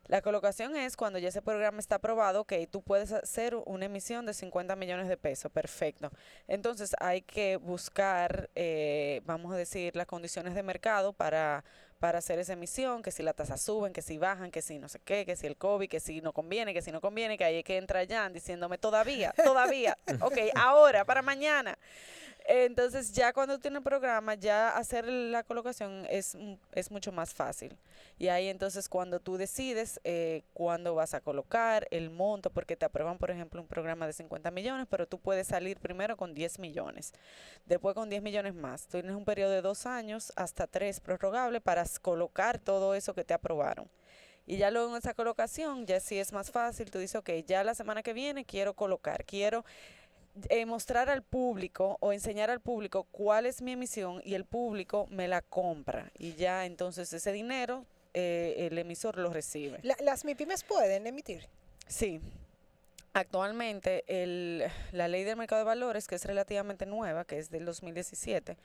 La 0.08 0.22
colocación 0.22 0.76
es 0.76 0.98
cuando 0.98 1.18
ya 1.18 1.30
ese 1.30 1.42
programa 1.42 1.80
está 1.80 1.96
aprobado, 1.96 2.42
ok, 2.42 2.54
tú 2.70 2.82
puedes 2.82 3.14
hacer 3.14 3.56
una 3.56 3.86
emisión 3.86 4.26
de 4.26 4.34
50 4.34 4.76
millones 4.76 5.08
de 5.08 5.16
pesos, 5.16 5.50
perfecto. 5.50 6.12
Entonces 6.48 6.94
hay 7.00 7.22
que 7.22 7.56
buscar, 7.56 8.50
eh, 8.56 9.22
vamos 9.26 9.54
a 9.54 9.58
decir, 9.58 9.96
las 9.96 10.06
condiciones 10.06 10.56
de 10.56 10.64
mercado 10.64 11.14
para, 11.14 11.64
para 12.00 12.18
hacer 12.18 12.38
esa 12.38 12.52
emisión, 12.52 13.02
que 13.02 13.12
si 13.12 13.24
la 13.24 13.32
tasa 13.32 13.56
suben, 13.56 13.94
que 13.94 14.02
si 14.02 14.18
bajan, 14.18 14.52
que 14.52 14.62
si 14.62 14.78
no 14.78 14.90
sé 14.90 15.00
qué, 15.06 15.26
que 15.26 15.38
si 15.38 15.48
el 15.48 15.56
COVID, 15.56 15.88
que 15.88 16.02
si 16.02 16.20
no 16.20 16.34
conviene, 16.34 16.74
que 16.74 16.82
si 16.82 16.92
no 16.92 17.00
conviene, 17.00 17.38
que 17.38 17.46
ahí 17.46 17.60
es 17.60 17.64
que 17.64 17.78
entra 17.78 18.06
Jan 18.06 18.34
diciéndome 18.34 18.78
todavía, 18.78 19.34
todavía, 19.42 19.98
ok, 20.20 20.38
ahora, 20.54 21.06
para 21.06 21.22
mañana. 21.22 21.78
Entonces 22.46 23.14
ya 23.14 23.32
cuando 23.32 23.58
tiene 23.60 23.78
el 23.78 23.84
programa, 23.84 24.36
ya 24.36 24.76
hacer 24.76 25.06
la 25.08 25.44
colocación 25.44 26.06
es, 26.10 26.36
mu- 26.36 26.58
es 26.74 26.92
mucho 26.92 27.12
más 27.12 27.34
fácil. 27.34 27.78
Y 28.20 28.28
ahí 28.28 28.50
entonces 28.50 28.90
cuando 28.90 29.20
tú 29.20 29.38
decides 29.38 30.00
eh, 30.04 30.44
cuándo 30.54 30.94
vas 30.94 31.14
a 31.14 31.22
colocar, 31.22 31.88
el 31.90 32.10
monto, 32.10 32.50
porque 32.50 32.76
te 32.76 32.86
aprueban, 32.86 33.18
por 33.18 33.32
ejemplo, 33.32 33.62
un 33.62 33.68
programa 33.68 34.08
de 34.08 34.14
50 34.14 34.52
millones, 34.52 34.88
pero 34.90 35.08
tú 35.08 35.20
puedes 35.20 35.48
salir 35.48 35.78
primero 35.80 36.18
con 36.18 36.34
10 36.34 36.60
millones, 36.60 37.14
después 37.66 37.96
con 37.96 38.10
10 38.10 38.22
millones 38.22 38.54
más. 38.56 38.84
Tú 38.88 39.00
tienes 39.00 39.16
un 39.16 39.26
periodo 39.26 39.52
de 39.52 39.62
dos 39.62 39.86
años 39.86 40.34
hasta 40.36 40.68
tres 40.68 41.00
prorrogable 41.00 41.62
para 41.62 41.86
colocar 42.02 42.60
todo 42.60 42.94
eso 42.94 43.14
que 43.14 43.24
te 43.24 43.34
aprobaron. 43.34 43.88
Y 44.46 44.58
ya 44.58 44.72
luego 44.72 44.92
en 44.92 44.98
esa 44.98 45.14
colocación, 45.14 45.86
ya 45.86 46.00
sí 46.02 46.20
es 46.20 46.34
más 46.34 46.52
fácil, 46.52 46.92
tú 46.92 47.00
dices, 47.00 47.16
ok, 47.16 47.30
ya 47.48 47.64
la 47.64 47.74
semana 47.76 48.04
que 48.04 48.12
viene 48.12 48.44
quiero 48.44 48.74
colocar, 48.74 49.24
quiero 49.24 49.64
eh, 50.50 50.66
mostrar 50.66 51.10
al 51.10 51.22
público 51.24 51.98
o 52.00 52.12
enseñar 52.14 52.50
al 52.50 52.60
público 52.60 53.04
cuál 53.12 53.46
es 53.46 53.62
mi 53.62 53.74
emisión 53.74 54.22
y 54.26 54.34
el 54.36 54.46
público 54.46 55.08
me 55.10 55.28
la 55.28 55.42
compra. 55.42 56.12
Y 56.18 56.34
ya 56.34 56.66
entonces 56.66 57.12
ese 57.14 57.32
dinero 57.32 57.86
eh, 58.14 58.68
el 58.72 58.78
emisor 58.78 59.18
lo 59.18 59.32
recibe. 59.32 59.80
La- 59.84 59.98
las 60.02 60.26
MIPIMES 60.26 60.64
pueden 60.64 61.08
emitir. 61.08 61.48
Sí. 61.88 62.20
Actualmente, 63.16 64.04
el, 64.08 64.64
la 64.92 65.08
ley 65.08 65.24
del 65.24 65.36
mercado 65.38 65.60
de 65.60 65.66
valores, 65.66 66.08
que 66.08 66.16
es 66.16 66.26
relativamente 66.26 66.88
nueva, 66.88 67.26
que 67.26 67.38
es 67.38 67.52
del 67.52 67.64
2017, 67.66 68.58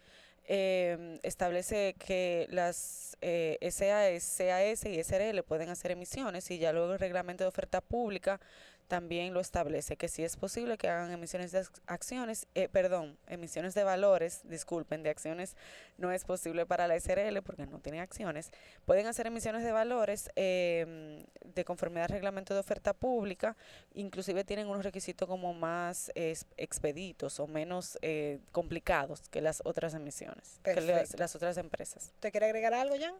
eh, 0.51 1.19
establece 1.23 1.95
que 1.99 2.47
las 2.49 3.19
eh, 3.21 3.59
SAS, 3.71 4.37
CAS 4.39 4.85
y 4.87 5.03
SRL 5.05 5.43
pueden 5.43 5.69
hacer 5.69 5.91
emisiones 5.91 6.51
y 6.51 6.57
ya 6.59 6.73
luego 6.73 6.95
el 6.95 6.99
reglamento 6.99 7.45
de 7.45 7.49
oferta 7.49 7.83
pública 7.83 8.41
también 8.89 9.35
lo 9.35 9.41
establece, 9.41 9.97
que 9.97 10.09
si 10.09 10.25
es 10.25 10.37
posible 10.37 10.77
que 10.79 10.89
hagan 10.89 11.13
emisiones 11.13 11.53
de 11.53 11.61
ac- 11.61 11.81
acciones, 11.87 12.47
eh, 12.55 12.69
perdón, 12.69 13.17
emisiones 13.29 13.75
de 13.75 13.85
valores, 13.85 14.41
disculpen, 14.45 15.03
de 15.03 15.11
acciones 15.11 15.57
no 15.99 16.11
es 16.11 16.25
posible 16.25 16.67
para 16.67 16.89
la 16.89 16.97
SRL 16.97 17.43
porque 17.43 17.67
no 17.67 17.79
tiene 17.79 18.01
acciones, 18.01 18.51
pueden 18.87 19.07
hacer 19.07 19.27
emisiones 19.27 19.63
de 19.63 19.73
valores 19.73 20.31
eh, 20.37 21.25
de 21.45 21.65
conformidad 21.65 22.05
al 22.05 22.11
reglamento 22.11 22.55
de 22.55 22.61
oferta 22.61 22.95
pública, 22.95 23.57
inclusive 23.95 24.43
tienen 24.45 24.67
unos 24.69 24.85
requisitos 24.85 25.29
como 25.29 25.53
más 25.55 26.09
eh, 26.15 26.31
ex- 26.31 26.47
expeditos 26.57 27.39
o 27.41 27.47
menos 27.47 27.99
eh, 28.03 28.41
complicados 28.53 29.29
que 29.29 29.41
las 29.43 29.61
otras 29.65 29.93
emisiones, 29.95 30.61
que 30.65 30.81
las 31.19 31.37
otras 31.37 31.57
empresas. 31.59 32.13
¿Te 32.21 32.31
quiere 32.31 32.47
agregar 32.47 32.73
algo, 32.75 32.97
Jan? 32.99 33.15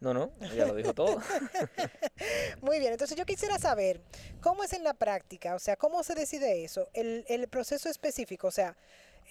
No, 0.00 0.12
no, 0.12 0.32
ella 0.40 0.66
lo 0.66 0.74
dijo 0.74 0.92
todo. 0.92 1.18
Muy 2.60 2.78
bien, 2.78 2.92
entonces 2.92 3.16
yo 3.16 3.24
quisiera 3.24 3.58
saber, 3.58 4.00
¿cómo 4.40 4.62
es 4.62 4.72
en 4.72 4.84
la 4.84 4.94
práctica? 4.94 5.54
O 5.54 5.58
sea, 5.58 5.76
¿cómo 5.76 6.02
se 6.02 6.14
decide 6.14 6.64
eso? 6.64 6.88
El, 6.92 7.24
el 7.28 7.48
proceso 7.48 7.88
específico, 7.88 8.48
o 8.48 8.50
sea, 8.50 8.76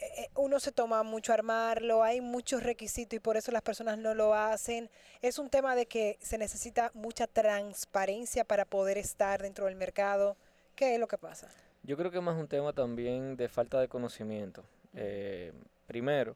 eh, 0.01 0.23
eh, 0.23 0.29
uno 0.35 0.59
se 0.59 0.71
toma 0.71 1.03
mucho 1.03 1.31
armarlo, 1.31 2.03
hay 2.03 2.19
muchos 2.19 2.63
requisitos 2.63 3.15
y 3.15 3.19
por 3.19 3.37
eso 3.37 3.51
las 3.51 3.61
personas 3.61 3.97
no 3.97 4.13
lo 4.13 4.33
hacen. 4.33 4.89
Es 5.21 5.39
un 5.39 5.49
tema 5.49 5.75
de 5.75 5.85
que 5.85 6.17
se 6.21 6.37
necesita 6.37 6.91
mucha 6.93 7.27
transparencia 7.27 8.43
para 8.43 8.65
poder 8.65 8.97
estar 8.97 9.41
dentro 9.41 9.65
del 9.65 9.75
mercado. 9.75 10.35
¿Qué 10.75 10.95
es 10.95 10.99
lo 10.99 11.07
que 11.07 11.17
pasa? 11.17 11.47
Yo 11.83 11.95
creo 11.95 12.11
que 12.11 12.19
más 12.19 12.35
un 12.35 12.47
tema 12.47 12.73
también 12.73 13.37
de 13.37 13.47
falta 13.47 13.79
de 13.79 13.87
conocimiento. 13.87 14.63
Eh, 14.93 15.53
primero, 15.87 16.35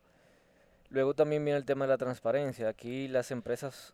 luego 0.89 1.13
también 1.13 1.43
viene 1.43 1.57
el 1.57 1.65
tema 1.65 1.85
de 1.85 1.89
la 1.89 1.97
transparencia. 1.97 2.69
Aquí 2.69 3.09
las 3.09 3.31
empresas, 3.31 3.93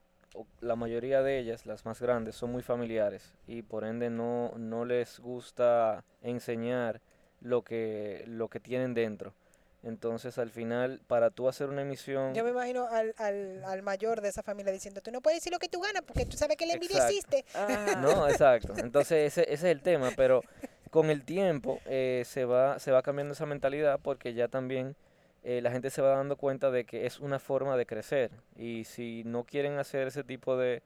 la 0.62 0.76
mayoría 0.76 1.21
de 1.21 1.39
ellas, 1.39 1.65
las 1.65 1.86
más 1.86 2.02
grandes, 2.02 2.36
son 2.36 2.52
muy 2.52 2.62
familiares 2.62 3.34
y 3.48 3.62
por 3.62 3.86
ende 3.86 4.10
no, 4.10 4.54
no 4.58 4.86
les 4.86 5.19
gusta 5.19 6.04
enseñar 6.21 7.02
lo 7.41 7.63
que, 7.63 8.24
lo 8.28 8.50
que 8.50 8.60
tienen 8.60 8.93
dentro. 8.93 9.34
Entonces, 9.84 10.39
al 10.39 10.50
final, 10.50 11.00
para 11.06 11.30
tú 11.30 11.48
hacer 11.48 11.69
una 11.69 11.84
emisión... 11.84 12.34
Yo 12.34 12.43
me 12.43 12.50
imagino 12.50 12.88
al, 12.88 13.13
al, 13.17 13.63
al 13.63 13.84
mayor 13.84 14.19
de 14.21 14.30
esa 14.30 14.41
familia 14.41 14.74
diciendo, 14.74 15.00
tú 15.02 15.12
no 15.12 15.21
puedes 15.21 15.38
decir 15.38 15.54
lo 15.54 15.60
que 15.60 15.69
tú 15.69 15.80
ganas 15.80 16.02
porque 16.02 16.26
tú 16.26 16.38
sabes 16.38 16.58
que 16.58 16.65
la 16.65 16.74
envidia 16.74 17.06
existe. 17.06 17.45
Ah. 17.54 18.00
No, 18.02 18.28
exacto. 18.28 18.74
Entonces, 18.78 19.28
ese, 19.28 19.43
ese 19.43 19.54
es 19.54 19.63
el 19.63 19.84
tema, 19.84 20.10
pero 20.17 20.41
con 20.89 21.12
el 21.12 21.24
tiempo 21.24 21.82
eh, 21.86 22.24
se, 22.26 22.45
va, 22.45 22.80
se 22.80 22.91
va 22.91 23.04
cambiando 23.04 23.34
esa 23.34 23.45
mentalidad 23.45 24.00
porque 24.02 24.34
ya 24.34 24.48
también 24.48 24.95
eh, 25.45 25.62
la 25.62 25.71
gente 25.71 25.89
se 25.91 26.01
va 26.01 26.10
dando 26.10 26.36
cuenta 26.36 26.71
de 26.71 26.84
que 26.86 27.05
es 27.05 27.19
una 27.21 27.39
forma 27.39 27.77
de 27.77 27.86
crecer. 27.86 28.31
Y 28.58 28.84
si 28.84 29.23
no 29.25 29.43
quieren 29.45 29.77
hacer 29.79 30.08
ese 30.08 30.23
tipo 30.23 30.58
de, 30.58 30.81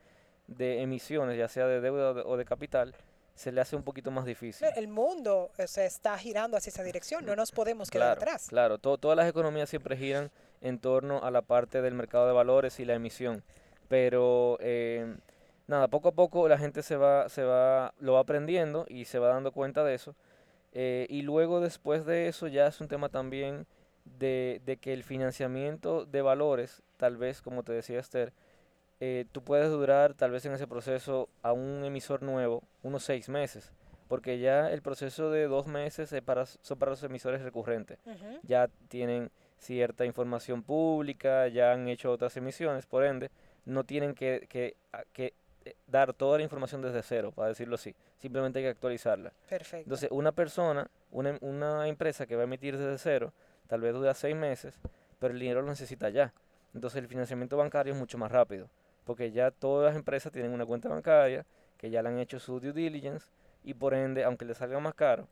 de 0.47 0.81
emisiones, 0.81 1.37
ya 1.37 1.47
sea 1.47 1.65
de 1.65 1.81
deuda 1.81 2.11
o 2.11 2.13
de, 2.13 2.21
o 2.25 2.37
de 2.37 2.45
capital, 2.45 2.93
se 3.35 3.51
le 3.53 3.61
hace 3.61 3.75
un 3.77 3.83
poquito 3.83 4.11
más 4.11 4.25
difícil. 4.25 4.67
El 4.75 4.89
mundo 4.89 5.49
se 5.65 5.85
está 5.85 6.17
girando 6.17 6.57
hacia 6.57 6.71
esa 6.71 6.83
dirección, 6.83 7.25
no 7.25 7.35
nos 7.37 7.51
podemos 7.53 7.89
quedar 7.89 8.17
Claro, 8.17 8.21
atrás. 8.21 8.47
claro. 8.49 8.77
To- 8.79 8.97
todas 8.97 9.15
las 9.15 9.29
economías 9.29 9.69
siempre 9.69 9.95
giran 9.95 10.29
en 10.61 10.77
torno 10.77 11.23
a 11.23 11.31
la 11.31 11.41
parte 11.41 11.81
del 11.81 11.93
mercado 11.93 12.27
de 12.27 12.33
valores 12.33 12.81
y 12.81 12.85
la 12.85 12.95
emisión. 12.95 13.43
Pero 13.87 14.57
eh, 14.59 15.15
nada, 15.67 15.87
poco 15.87 16.09
a 16.09 16.11
poco 16.11 16.49
la 16.49 16.57
gente 16.57 16.83
se 16.83 16.97
va, 16.97 17.29
se 17.29 17.43
va, 17.43 17.93
lo 17.99 18.13
va 18.13 18.19
aprendiendo 18.19 18.85
y 18.89 19.05
se 19.05 19.19
va 19.19 19.29
dando 19.29 19.53
cuenta 19.53 19.85
de 19.85 19.95
eso. 19.95 20.15
Eh, 20.73 21.07
y 21.09 21.21
luego 21.21 21.61
después 21.61 22.05
de 22.05 22.27
eso 22.27 22.47
ya 22.47 22.67
es 22.67 22.81
un 22.81 22.89
tema 22.89 23.07
también 23.09 23.65
de, 24.17 24.61
de 24.65 24.77
que 24.77 24.93
el 24.93 25.03
financiamiento 25.03 26.05
de 26.05 26.21
valores, 26.21 26.81
tal 26.97 27.17
vez 27.17 27.41
como 27.41 27.63
te 27.63 27.73
decía 27.73 27.99
Esther, 27.99 28.33
eh, 29.01 29.25
tú 29.31 29.41
puedes 29.43 29.69
durar 29.69 30.13
tal 30.13 30.31
vez 30.31 30.45
en 30.45 30.53
ese 30.53 30.67
proceso 30.67 31.29
a 31.41 31.53
un 31.53 31.85
emisor 31.85 32.21
nuevo 32.21 32.63
unos 32.83 33.03
seis 33.03 33.29
meses, 33.29 33.71
porque 34.09 34.39
ya 34.39 34.71
el 34.71 34.81
proceso 34.81 35.31
de 35.31 35.47
dos 35.47 35.67
meses 35.67 36.11
es 36.11 36.21
para, 36.21 36.45
son 36.45 36.77
para 36.77 36.91
los 36.91 37.03
emisores 37.03 37.41
recurrentes 37.41 37.97
ya 38.43 38.69
tienen 38.89 39.31
cierta 39.57 40.05
información 40.05 40.63
pública, 40.63 41.47
ya 41.47 41.71
han 41.71 41.87
hecho 41.87 42.11
otras 42.11 42.35
emisiones, 42.35 42.85
por 42.85 43.05
ende, 43.05 43.29
no 43.65 43.83
tienen 43.85 44.15
que, 44.15 44.47
que, 44.49 44.75
eh, 45.65 45.75
dar 45.87 46.13
toda 46.13 46.37
la 46.37 46.43
información 46.43 46.81
desde 46.81 47.01
cero, 47.01 47.31
para 47.33 47.49
decirlo 47.49 47.75
así, 47.75 47.95
simplemente 48.17 48.59
hay 48.59 48.65
que 48.65 48.69
actualizarla. 48.69 49.31
Perfecto. 49.49 49.85
Entonces, 49.85 50.09
una 50.11 50.31
persona, 50.31 50.89
una, 51.11 51.37
una 51.41 51.87
empresa 51.87 52.25
que 52.25 52.35
va 52.35 52.41
a 52.41 52.45
emitir 52.45 52.77
desde 52.77 52.97
cero, 52.97 53.33
tal 53.69 53.81
vez 53.81 53.93
dura 53.93 54.13
seis 54.13 54.35
meses, 54.35 54.77
pero 55.19 55.33
el 55.33 55.39
dinero 55.39 55.61
lo 55.61 55.67
necesita 55.67 56.09
ya. 56.09 56.33
Entonces, 56.73 57.01
el 57.01 57.07
financiamiento 57.07 57.55
bancario 57.55 57.93
es 57.93 57.99
mucho 57.99 58.17
más 58.17 58.31
rápido, 58.31 58.67
porque 59.05 59.31
ya 59.31 59.51
todas 59.51 59.91
las 59.91 59.95
empresas 59.95 60.31
tienen 60.33 60.51
una 60.51 60.65
cuenta 60.65 60.89
bancaria, 60.89 61.45
que 61.77 61.89
ya 61.89 62.01
le 62.01 62.09
han 62.09 62.19
hecho 62.19 62.39
su 62.39 62.59
due 62.59 62.73
diligence, 62.73 63.27
y 63.63 63.75
por 63.75 63.93
ende, 63.93 64.23
aunque 64.23 64.45
les 64.45 64.57
salga 64.57 64.79
más 64.79 64.95
caro, 64.95 65.27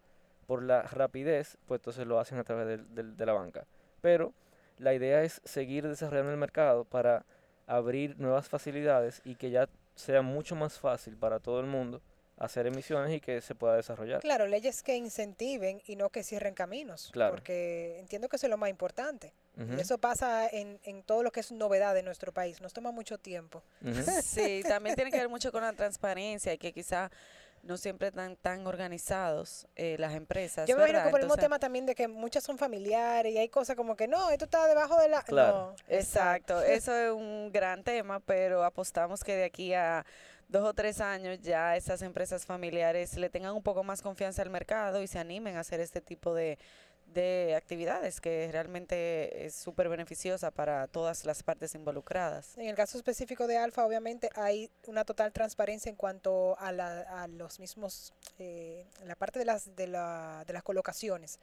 por 0.45 0.63
la 0.63 0.83
rapidez, 0.83 1.57
pues 1.67 1.79
entonces 1.79 2.07
lo 2.07 2.19
hacen 2.19 2.37
a 2.37 2.43
través 2.43 2.79
del- 2.95 3.17
de 3.17 3.25
la 3.25 3.33
banca. 3.33 3.65
Pero 4.01 4.33
la 4.77 4.93
idea 4.93 5.23
es 5.23 5.41
seguir 5.43 5.87
desarrollando 5.87 6.31
el 6.31 6.37
mercado 6.37 6.85
para 6.85 7.25
abrir 7.65 8.17
nuevas 8.19 8.47
facilidades 8.47 9.21
y 9.25 9.35
que 9.35 9.49
ya 9.49 9.67
sea 9.95 10.21
mucho 10.21 10.55
más 10.55 10.79
fácil 10.79 11.17
para 11.17 11.39
todo 11.39 11.59
el 11.59 11.65
mundo 11.65 12.01
hacer 12.37 12.67
emisiones 12.67 13.11
y 13.15 13.19
que 13.19 13.41
se 13.41 13.55
pueda 13.55 13.75
desarrollar. 13.75 14.21
Claro, 14.21 14.45
leyes 14.47 14.83
que 14.83 14.95
incentiven 14.95 15.81
y 15.85 15.95
no 15.95 16.09
que 16.09 16.23
cierren 16.23 16.53
caminos. 16.53 17.09
Claro. 17.11 17.31
Porque 17.35 17.97
entiendo 17.99 18.29
que 18.29 18.35
eso 18.35 18.45
es 18.45 18.51
lo 18.51 18.57
más 18.57 18.69
importante. 18.69 19.33
Eso 19.79 19.97
pasa 19.97 20.47
en, 20.47 20.79
en 20.83 21.01
todo 21.01 21.23
lo 21.23 21.31
que 21.31 21.39
es 21.39 21.51
novedad 21.51 21.95
de 21.95 22.03
nuestro 22.03 22.31
país. 22.31 22.61
Nos 22.61 22.73
toma 22.73 22.91
mucho 22.91 23.17
tiempo. 23.17 23.63
Sí, 24.21 24.61
también 24.67 24.95
tiene 24.95 25.09
que 25.09 25.17
ver 25.17 25.29
mucho 25.29 25.51
con 25.51 25.63
la 25.63 25.73
transparencia 25.73 26.53
y 26.53 26.59
que 26.59 26.71
quizá 26.73 27.09
no 27.63 27.75
siempre 27.75 28.09
están 28.09 28.35
tan 28.35 28.67
organizados 28.67 29.67
eh, 29.75 29.95
las 29.97 30.13
empresas. 30.13 30.69
Yo 30.69 30.77
me 30.77 30.83
imagino 30.83 31.03
que 31.05 31.09
por 31.09 31.19
el 31.19 31.25
mismo 31.25 31.33
Entonces- 31.33 31.43
tema 31.45 31.59
también 31.59 31.85
de 31.87 31.95
que 31.95 32.07
muchas 32.07 32.43
son 32.43 32.59
familiares 32.59 33.33
y 33.33 33.37
hay 33.39 33.49
cosas 33.49 33.75
como 33.75 33.95
que 33.95 34.07
no, 34.07 34.29
esto 34.29 34.45
está 34.45 34.67
debajo 34.67 34.99
de 35.01 35.09
la... 35.09 35.23
Claro. 35.23 35.73
No, 35.75 35.75
Exacto, 35.87 36.61
eso 36.63 36.95
es 36.95 37.11
un 37.11 37.51
gran 37.51 37.83
tema, 37.83 38.19
pero 38.19 38.63
apostamos 38.63 39.23
que 39.23 39.35
de 39.35 39.45
aquí 39.45 39.73
a 39.73 40.05
dos 40.47 40.63
o 40.63 40.73
tres 40.73 41.01
años 41.01 41.39
ya 41.41 41.75
esas 41.75 42.01
empresas 42.01 42.45
familiares 42.45 43.17
le 43.17 43.29
tengan 43.29 43.53
un 43.53 43.63
poco 43.63 43.83
más 43.83 44.01
confianza 44.01 44.41
al 44.41 44.49
mercado 44.49 45.01
y 45.01 45.07
se 45.07 45.19
animen 45.19 45.57
a 45.57 45.61
hacer 45.61 45.79
este 45.79 46.01
tipo 46.01 46.33
de, 46.33 46.57
de 47.07 47.55
actividades 47.55 48.21
que 48.21 48.49
realmente 48.51 49.45
es 49.45 49.55
súper 49.55 49.89
beneficiosa 49.89 50.51
para 50.51 50.87
todas 50.87 51.25
las 51.25 51.43
partes 51.43 51.75
involucradas. 51.75 52.57
En 52.57 52.67
el 52.67 52.75
caso 52.75 52.97
específico 52.97 53.47
de 53.47 53.57
Alfa, 53.57 53.85
obviamente 53.85 54.29
hay 54.35 54.69
una 54.85 55.05
total 55.05 55.31
transparencia 55.31 55.89
en 55.89 55.95
cuanto 55.95 56.57
a, 56.59 56.71
la, 56.71 57.01
a 57.23 57.27
los 57.27 57.59
mismos, 57.59 58.13
eh, 58.39 58.85
la 59.03 59.15
parte 59.15 59.39
de 59.39 59.45
las, 59.45 59.75
de, 59.75 59.87
la, 59.87 60.43
de 60.45 60.53
las 60.53 60.63
colocaciones. 60.63 61.39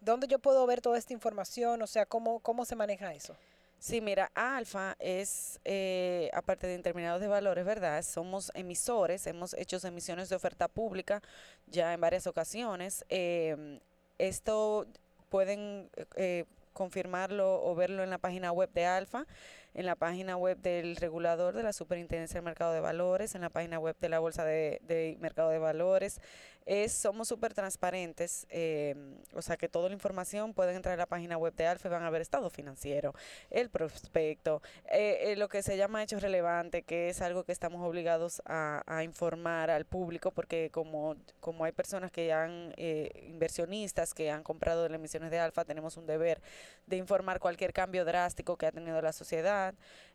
¿Dónde 0.00 0.26
yo 0.26 0.38
puedo 0.38 0.66
ver 0.66 0.80
toda 0.80 0.98
esta 0.98 1.12
información? 1.12 1.82
O 1.82 1.86
sea, 1.86 2.06
¿cómo, 2.06 2.40
cómo 2.40 2.64
se 2.64 2.76
maneja 2.76 3.14
eso? 3.14 3.36
Sí, 3.80 4.00
mira, 4.00 4.30
Alfa 4.34 4.96
es, 4.98 5.60
eh, 5.64 6.30
aparte 6.34 6.66
de 6.66 6.74
interminados 6.74 7.20
de 7.20 7.28
valores, 7.28 7.64
¿verdad? 7.64 8.02
Somos 8.02 8.50
emisores, 8.54 9.24
hemos 9.28 9.54
hecho 9.54 9.78
emisiones 9.86 10.28
de 10.28 10.34
oferta 10.36 10.66
pública 10.66 11.22
ya 11.68 11.94
en 11.94 12.00
varias 12.00 12.26
ocasiones. 12.26 13.04
Em, 13.08 13.78
esto 14.18 14.86
pueden 15.28 15.90
eh, 16.16 16.44
confirmarlo 16.72 17.62
o 17.64 17.74
verlo 17.76 18.02
en 18.02 18.10
la 18.10 18.18
página 18.18 18.50
web 18.52 18.70
de 18.72 18.84
Alfa, 18.86 19.26
en 19.74 19.86
la 19.86 19.94
página 19.94 20.36
web 20.36 20.58
del 20.58 20.96
regulador 20.96 21.54
de 21.54 21.62
la 21.62 21.72
Superintendencia 21.72 22.38
del 22.38 22.44
Mercado 22.44 22.72
de 22.72 22.80
Valores, 22.80 23.34
en 23.34 23.42
la 23.42 23.50
página 23.50 23.78
web 23.78 23.96
de 24.00 24.08
la 24.08 24.18
Bolsa 24.18 24.44
de, 24.44 24.80
de 24.82 25.16
Mercado 25.20 25.50
de 25.50 25.58
Valores. 25.58 26.20
Es, 26.68 26.92
somos 26.92 27.28
súper 27.28 27.54
transparentes, 27.54 28.46
em, 28.50 29.16
o 29.32 29.40
sea 29.40 29.56
que 29.56 29.70
toda 29.70 29.88
la 29.88 29.94
información 29.94 30.52
pueden 30.52 30.76
entrar 30.76 30.92
a 30.92 30.96
la 30.98 31.06
página 31.06 31.38
web 31.38 31.54
de 31.54 31.66
Alfa 31.66 31.88
y 31.88 31.90
van 31.90 32.02
a 32.02 32.10
ver 32.10 32.20
estado 32.20 32.50
financiero, 32.50 33.14
el 33.48 33.70
prospecto, 33.70 34.60
eh, 34.92 35.32
eh, 35.32 35.36
lo 35.36 35.48
que 35.48 35.62
se 35.62 35.78
llama 35.78 36.02
hechos 36.02 36.20
relevantes, 36.20 36.84
que 36.84 37.08
es 37.08 37.22
algo 37.22 37.44
que 37.44 37.52
estamos 37.52 37.80
obligados 37.88 38.42
a, 38.44 38.82
informar 39.02 39.70
al 39.70 39.86
público, 39.86 40.30
porque 40.30 40.68
como, 40.70 41.16
como 41.40 41.64
hay 41.64 41.72
personas 41.72 42.10
que 42.10 42.26
ya 42.26 42.44
han, 42.44 42.74
eh, 42.76 43.08
inversionistas 43.28 44.12
que 44.12 44.30
han 44.30 44.42
comprado 44.42 44.86
las 44.90 44.96
emisiones 44.96 45.30
de 45.30 45.38
Alfa, 45.38 45.64
tenemos 45.64 45.96
un 45.96 46.04
deber 46.04 46.42
de 46.86 46.96
informar 46.96 47.40
cualquier 47.40 47.72
cambio 47.72 48.04
drástico 48.04 48.58
que 48.58 48.66
ha 48.66 48.72
tenido 48.72 49.00
la 49.00 49.14
sociedad, 49.14 49.57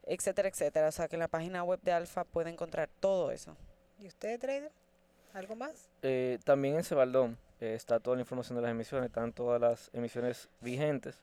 etcétera, 0.06 0.50
etcétera. 0.50 0.88
O 0.88 0.92
sea 0.92 1.08
que 1.08 1.16
en 1.16 1.22
la 1.22 1.28
página 1.28 1.64
web 1.64 1.80
de 1.82 1.92
Alfa 1.92 2.24
puede 2.24 2.50
encontrar 2.50 2.90
todo 3.00 3.32
eso. 3.32 3.56
¿Y 4.00 4.08
usted, 4.08 4.40
trader? 4.40 4.72
¿Algo 5.34 5.56
más? 5.56 5.90
Eh, 6.04 6.38
también 6.44 6.76
en 6.76 6.84
Cebaldón 6.84 7.38
eh, 7.60 7.74
está 7.74 8.00
toda 8.00 8.16
la 8.16 8.22
información 8.22 8.56
de 8.56 8.62
las 8.62 8.72
emisiones, 8.72 9.08
están 9.08 9.34
todas 9.34 9.60
las 9.60 9.90
emisiones 9.94 10.48
vigentes 10.62 11.22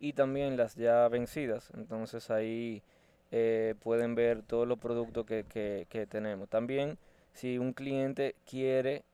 y 0.00 0.14
también 0.14 0.56
las 0.56 0.74
ya 0.74 1.06
vencidas. 1.08 1.70
Entonces 1.74 2.30
ahí 2.30 2.82
eh, 3.30 3.74
pueden 3.80 4.14
ver 4.16 4.42
todos 4.42 4.66
los 4.66 4.78
productos 4.78 5.24
que, 5.26 6.06
tenemos. 6.10 6.48
También 6.48 6.98
si 7.34 7.58
un 7.58 7.72
cliente 7.72 8.34
quiere 8.46 9.04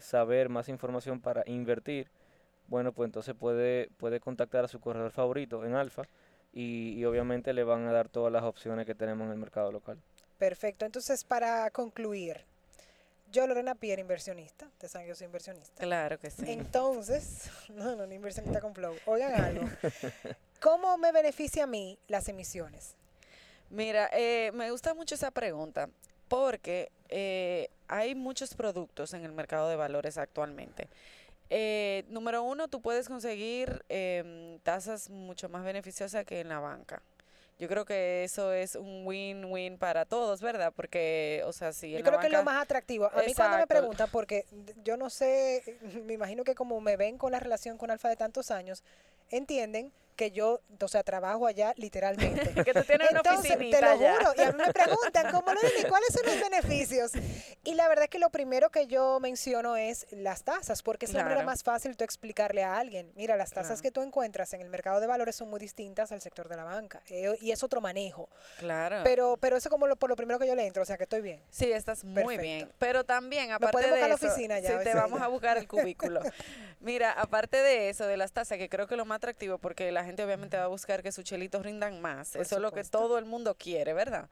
saber 0.00 0.50
más 0.50 0.68
información 0.68 1.20
para 1.20 1.42
invertir, 1.46 2.08
bueno, 2.68 2.92
pues 2.92 3.08
entonces 3.08 3.34
puede, 3.34 3.88
puede 3.96 4.20
contactar 4.20 4.64
a 4.64 4.68
su 4.68 4.78
corredor 4.78 5.10
favorito 5.10 5.64
en 5.64 5.74
Alfa 5.74 6.02
y, 6.52 6.94
y 6.98 7.04
obviamente 7.04 7.52
le 7.52 7.64
van 7.64 7.86
a 7.86 7.92
dar 7.92 8.08
todas 8.08 8.32
las 8.32 8.42
opciones 8.44 8.86
que 8.86 8.94
tenemos 8.94 9.26
en 9.26 9.32
el 9.32 9.38
mercado 9.38 9.70
local. 9.72 9.98
Perfecto. 10.38 10.86
Entonces, 10.86 11.24
para 11.24 11.70
concluir, 11.70 12.44
yo, 13.30 13.46
Lorena 13.46 13.76
Pierre, 13.76 14.00
inversionista. 14.00 14.66
Ustedes 14.66 14.90
saben 14.90 15.06
que 15.06 15.10
yo 15.10 15.14
soy 15.14 15.26
inversionista. 15.26 15.80
Claro 15.80 16.18
que 16.18 16.30
sí. 16.30 16.44
Entonces, 16.48 17.50
no, 17.68 17.94
no, 17.94 18.06
no 18.06 18.14
inversionista 18.14 18.60
con 18.60 18.74
flow. 18.74 18.96
Oigan 19.06 19.34
algo. 19.34 19.68
¿Cómo 20.60 20.98
me 20.98 21.12
beneficia 21.12 21.64
a 21.64 21.66
mí 21.66 21.98
las 22.08 22.28
emisiones? 22.28 22.96
Mira, 23.70 24.10
eh, 24.12 24.50
me 24.52 24.70
gusta 24.70 24.94
mucho 24.94 25.14
esa 25.14 25.30
pregunta 25.30 25.88
porque 26.26 26.90
eh, 27.08 27.70
hay 27.86 28.14
muchos 28.14 28.54
productos 28.54 29.14
en 29.14 29.24
el 29.24 29.32
mercado 29.32 29.68
de 29.68 29.76
valores 29.76 30.18
actualmente. 30.18 30.88
Eh, 31.50 32.04
número 32.08 32.44
uno, 32.44 32.68
tú 32.68 32.80
puedes 32.80 33.08
conseguir 33.08 33.84
em, 33.88 34.60
tasas 34.60 35.10
mucho 35.10 35.48
más 35.48 35.64
beneficiosas 35.64 36.24
que 36.24 36.40
en 36.40 36.48
la 36.48 36.60
banca. 36.60 37.02
Yo 37.58 37.68
creo 37.68 37.84
que 37.84 38.24
eso 38.24 38.52
es 38.54 38.74
un 38.74 39.06
win-win 39.06 39.76
para 39.76 40.06
todos, 40.06 40.40
¿verdad? 40.40 40.72
Porque, 40.74 41.42
o 41.44 41.52
sea, 41.52 41.74
si 41.74 41.90
Yo 41.90 42.02
creo 42.02 42.18
que 42.18 42.28
es 42.28 42.32
lo 42.32 42.42
más 42.42 42.62
atractivo. 42.62 43.10
A 43.12 43.22
mí 43.22 43.34
cuando 43.34 43.58
me 43.58 43.64
Exacto. 43.64 43.66
preguntan, 43.66 44.08
porque 44.10 44.46
yo 44.82 44.96
no 44.96 45.10
sé, 45.10 45.62
me 46.06 46.14
imagino 46.14 46.42
que 46.44 46.54
como 46.54 46.80
me 46.80 46.96
ven 46.96 47.18
con 47.18 47.32
la 47.32 47.40
relación 47.40 47.76
con 47.76 47.90
Alfa 47.90 48.08
de 48.08 48.16
tantos 48.16 48.50
años, 48.50 48.82
entienden 49.28 49.92
que 50.20 50.30
yo, 50.32 50.60
o 50.78 50.88
sea, 50.88 51.02
trabajo 51.02 51.46
allá 51.46 51.72
literalmente. 51.76 52.52
que 52.64 52.74
tú 52.74 52.82
tienes 52.82 53.10
una 53.10 53.20
Entonces, 53.20 53.48
te 53.48 53.54
oficinita 53.54 53.80
lo 53.80 53.90
allá. 53.92 54.16
juro, 54.18 54.32
y 54.36 54.40
a 54.42 54.52
mí 54.52 54.58
me 54.66 54.72
preguntan, 54.74 55.32
¿cómo 55.32 55.54
lo 55.54 55.60
dije? 55.62 55.88
¿Cuáles 55.88 56.12
son 56.12 56.26
los 56.26 56.40
beneficios? 56.50 57.12
Y 57.64 57.72
la 57.74 57.88
verdad 57.88 58.04
es 58.04 58.10
que 58.10 58.18
lo 58.18 58.28
primero 58.28 58.68
que 58.68 58.86
yo 58.86 59.18
menciono 59.18 59.76
es 59.78 60.06
las 60.10 60.44
tasas, 60.44 60.82
porque 60.82 61.06
es 61.06 61.14
la 61.14 61.20
manera 61.22 61.36
Claro. 61.40 61.46
más 61.46 61.62
fácil 61.62 61.96
tú 61.96 62.04
explicarle 62.04 62.62
a 62.64 62.76
alguien, 62.76 63.10
mira, 63.16 63.36
las 63.36 63.48
tasas 63.50 63.80
Claro. 63.80 63.82
que 63.82 63.90
tú 63.92 64.02
encuentras 64.02 64.52
en 64.52 64.60
el 64.60 64.68
mercado 64.68 65.00
de 65.00 65.06
valores 65.06 65.36
son 65.36 65.48
muy 65.48 65.58
distintas 65.58 66.12
al 66.12 66.20
sector 66.20 66.48
de 66.48 66.56
la 66.56 66.64
banca, 66.64 67.00
eh, 67.08 67.34
y 67.40 67.50
es 67.52 67.62
otro 67.62 67.80
manejo. 67.80 68.28
Claro. 68.58 69.00
Pero, 69.02 69.38
pero 69.40 69.56
eso 69.56 69.70
como 69.70 69.86
lo, 69.86 69.96
por 69.96 70.10
lo 70.10 70.16
primero 70.16 70.38
que 70.38 70.46
yo 70.46 70.54
le 70.54 70.66
entro, 70.66 70.82
o 70.82 70.86
sea, 70.86 70.98
que 70.98 71.04
estoy 71.04 71.22
bien. 71.22 71.40
Sí, 71.48 71.72
estás 71.72 72.04
muy 72.04 72.36
Perfecto. 72.36 72.42
bien. 72.42 72.72
Pero 72.78 73.04
también, 73.04 73.52
aparte 73.52 73.72
pueden 73.72 73.94
de 73.94 74.06
la 74.06 74.16
oficina 74.16 74.58
ya, 74.58 74.78
sí, 74.78 74.84
te 74.84 74.92
vamos 74.94 75.22
a 75.22 75.28
buscar 75.28 75.56
el 75.56 75.66
cubículo. 75.66 76.20
Mira, 76.80 77.12
aparte 77.12 77.58
de 77.62 77.88
eso, 77.90 78.06
de 78.06 78.16
las 78.16 78.32
tasas, 78.32 78.58
que 78.58 78.68
creo 78.68 78.86
que 78.86 78.94
es 78.94 78.98
lo 78.98 79.04
más 79.04 79.16
atractivo, 79.16 79.58
porque 79.58 79.92
la 79.92 80.02
gente 80.04 80.09
obviamente 80.18 80.56
va 80.56 80.64
a 80.64 80.68
buscar 80.68 81.02
que 81.02 81.12
sus 81.12 81.24
chelitos 81.24 81.62
rindan 81.62 82.00
más. 82.00 82.32
Por 82.32 82.42
eso 82.42 82.56
es 82.56 82.62
lo 82.62 82.72
que 82.72 82.84
todo 82.84 83.18
el 83.18 83.24
mundo 83.24 83.56
quiere, 83.56 83.92
¿verdad? 83.92 84.28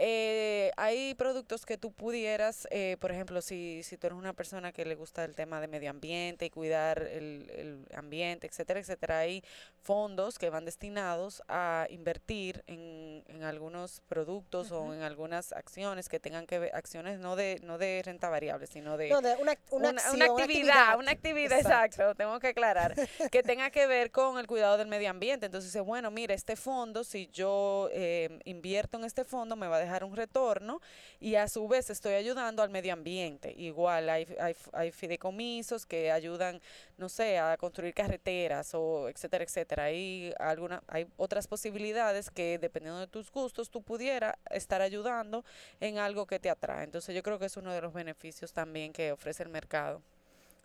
Eh, 0.00 0.70
hay 0.76 1.14
productos 1.14 1.66
que 1.66 1.76
tú 1.76 1.90
pudieras, 1.90 2.68
eh, 2.70 2.96
por 3.00 3.10
ejemplo, 3.10 3.42
si, 3.42 3.82
si 3.82 3.96
tú 3.96 4.06
eres 4.06 4.16
una 4.16 4.32
persona 4.32 4.70
que 4.70 4.84
le 4.84 4.94
gusta 4.94 5.24
el 5.24 5.34
tema 5.34 5.60
de 5.60 5.66
medio 5.66 5.90
ambiente 5.90 6.46
y 6.46 6.50
cuidar 6.50 7.02
el, 7.02 7.50
el 7.50 7.84
ambiente, 7.96 8.46
etcétera, 8.46 8.78
etcétera, 8.78 9.18
hay 9.18 9.42
fondos 9.82 10.38
que 10.38 10.50
van 10.50 10.64
destinados 10.64 11.42
a 11.48 11.88
invertir 11.90 12.62
en, 12.68 13.24
en 13.26 13.42
algunos 13.42 14.00
productos 14.08 14.70
o 14.70 14.94
en 14.94 15.02
algunas 15.02 15.52
acciones 15.52 16.08
que 16.08 16.20
tengan 16.20 16.46
que 16.46 16.60
ver, 16.60 16.76
acciones 16.76 17.18
no 17.18 17.34
de, 17.34 17.58
no 17.64 17.76
de 17.76 18.00
renta 18.04 18.28
variable, 18.28 18.68
sino 18.68 18.96
de 18.96 19.08
No, 19.08 19.20
de 19.20 19.34
una, 19.34 19.58
una, 19.70 19.88
una, 19.88 19.90
acción, 19.90 20.14
una 20.14 20.26
actividad, 20.26 20.96
una 20.96 21.10
actividad, 21.10 21.58
Exacto. 21.58 22.02
exacto. 22.02 22.14
tengo 22.14 22.38
que 22.38 22.48
aclarar, 22.48 22.94
que 23.32 23.42
tenga 23.42 23.70
que 23.70 23.88
ver 23.88 24.12
con 24.12 24.38
el 24.38 24.46
cuidado 24.46 24.78
del 24.78 24.86
medio 24.86 25.10
ambiente. 25.10 25.46
Entonces 25.46 25.72
dice, 25.72 25.80
bueno, 25.80 26.12
mira, 26.12 26.34
este 26.34 26.54
fondo, 26.54 27.02
si 27.02 27.26
yo 27.32 27.88
eh, 27.90 28.38
invierto 28.44 28.96
en 28.96 29.04
este 29.04 29.24
fondo, 29.24 29.56
me 29.56 29.66
va 29.66 29.78
a 29.78 29.80
dejar 29.80 29.87
un 30.04 30.16
retorno 30.16 30.80
y 31.20 31.34
a 31.34 31.48
su 31.48 31.66
vez 31.66 31.90
estoy 31.90 32.14
ayudando 32.14 32.62
al 32.62 32.70
medio 32.70 32.92
ambiente. 32.92 33.52
Igual 33.56 34.08
hay, 34.08 34.26
hay, 34.40 34.54
hay 34.72 34.92
fideicomisos 34.92 35.86
que 35.86 36.12
ayudan, 36.12 36.60
no 36.96 37.08
sé, 37.08 37.38
a 37.38 37.56
construir 37.56 37.94
carreteras 37.94 38.74
o 38.74 39.08
etcétera, 39.08 39.44
etcétera. 39.44 39.84
Hay, 39.84 40.32
alguna, 40.38 40.82
hay 40.86 41.06
otras 41.16 41.46
posibilidades 41.46 42.30
que 42.30 42.58
dependiendo 42.58 43.00
de 43.00 43.06
tus 43.06 43.30
gustos 43.30 43.70
tú 43.70 43.82
pudieras 43.82 44.34
estar 44.50 44.80
ayudando 44.80 45.44
en 45.80 45.98
algo 45.98 46.26
que 46.26 46.38
te 46.38 46.50
atrae. 46.50 46.84
Entonces 46.84 47.14
yo 47.14 47.22
creo 47.22 47.38
que 47.38 47.46
es 47.46 47.56
uno 47.56 47.72
de 47.72 47.80
los 47.80 47.92
beneficios 47.92 48.52
también 48.52 48.92
que 48.92 49.12
ofrece 49.12 49.42
el 49.42 49.48
mercado. 49.48 50.02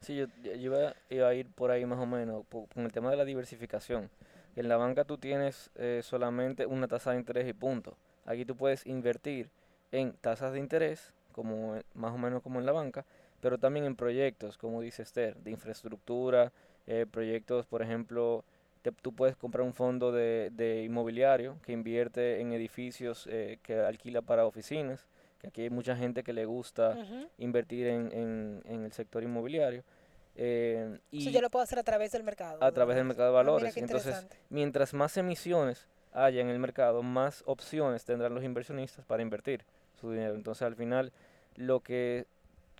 Sí, 0.02 0.16
yo, 0.18 0.26
yo 0.44 0.54
iba, 0.54 0.94
iba 1.10 1.28
a 1.30 1.34
ir 1.34 1.48
por 1.48 1.72
ahí 1.72 1.86
más 1.86 2.00
o 2.00 2.06
menos, 2.06 2.44
con 2.50 2.84
el 2.84 2.92
tema 2.92 3.10
de 3.10 3.16
la 3.16 3.24
diversificación. 3.24 4.10
En 4.56 4.68
la 4.68 4.78
banca 4.78 5.04
tú 5.04 5.18
tienes 5.18 5.72
eh, 5.76 6.02
solamente 6.04 6.66
una 6.66 6.88
tasa 6.88 7.12
de 7.12 7.18
interés 7.18 7.48
y 7.48 7.54
punto. 7.54 7.98
Aquí 8.26 8.46
tú 8.46 8.56
puedes 8.56 8.86
invertir 8.86 9.50
en 9.92 10.14
tasas 10.14 10.54
de 10.54 10.60
interés, 10.60 11.14
como 11.32 11.80
más 11.94 12.14
o 12.14 12.18
menos 12.18 12.42
como 12.42 12.60
en 12.60 12.66
la 12.66 12.72
banca, 12.72 13.06
pero 13.42 13.58
también 13.58 13.86
en 13.86 13.96
proyectos, 13.96 14.58
como 14.58 14.82
dice 14.82 15.04
Esther, 15.04 15.36
de 15.38 15.52
infraestructura, 15.52 16.52
eh, 16.88 17.06
proyectos, 17.10 17.66
por 17.66 17.82
ejemplo, 17.82 18.44
te- 18.82 18.92
tú 18.92 19.14
puedes 19.14 19.36
comprar 19.36 19.64
un 19.66 19.74
fondo 19.74 20.12
de, 20.12 20.50
de 20.54 20.84
inmobiliario 20.84 21.58
que 21.66 21.72
invierte 21.74 22.40
en 22.40 22.54
edificios 22.54 23.28
eh, 23.30 23.60
que 23.64 23.80
alquila 23.80 24.22
para 24.22 24.46
oficinas, 24.46 25.06
que 25.40 25.48
aquí 25.48 25.62
hay 25.62 25.70
mucha 25.70 25.96
gente 25.96 26.24
que 26.24 26.32
le 26.34 26.46
gusta 26.46 26.98
invertir 27.38 27.88
en, 27.88 28.12
en- 28.14 28.62
en 28.66 28.84
el 28.86 28.94
sector 28.94 29.24
inmobiliario. 29.24 29.84
eh, 30.36 31.00
y 31.12 31.22
Eso 31.22 31.30
yo 31.32 31.42
lo 31.42 31.50
puedo 31.50 31.64
hacer 31.64 31.80
a 31.80 31.84
través 31.84 32.12
del 32.12 32.24
mercado. 32.24 32.64
a 32.64 32.72
través 32.72 32.96
del 32.96 33.06
mercado 33.06 33.30
de 33.30 33.34
Ah, 33.40 33.44
valores. 33.44 33.78
Entonces, 33.78 34.26
mientras 34.50 34.94
más 34.94 35.16
emisiones 35.18 35.88
haya 36.14 36.42
en 36.42 36.50
el 36.50 36.60
mercado, 36.60 37.02
más 37.04 37.44
opciones 37.46 38.06
tendrán 38.06 38.34
los 38.34 38.44
inversionistas 38.44 39.06
para 39.06 39.22
invertir 39.24 39.64
su 40.00 40.12
dinero. 40.12 40.36
Entonces, 40.36 40.62
al 40.64 40.76
final, 40.76 41.12
lo 41.56 41.80
que 41.82 42.26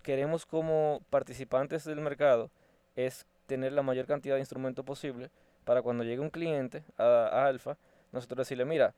queremos 0.02 0.46
como 0.46 1.00
participantes 1.10 1.84
del 1.84 2.00
mercado 2.00 2.50
es 2.96 3.26
tener 3.46 3.72
la 3.72 3.82
mayor 3.82 4.06
cantidad 4.06 4.34
de 4.36 4.40
instrumentos 4.40 4.84
posible 4.84 5.30
para 5.64 5.82
cuando 5.82 6.04
llegue 6.04 6.20
un 6.20 6.30
cliente 6.30 6.82
a, 6.98 7.04
a 7.04 7.46
Alfa, 7.46 7.76
nosotros 8.12 8.38
decirle, 8.38 8.64
mira, 8.64 8.94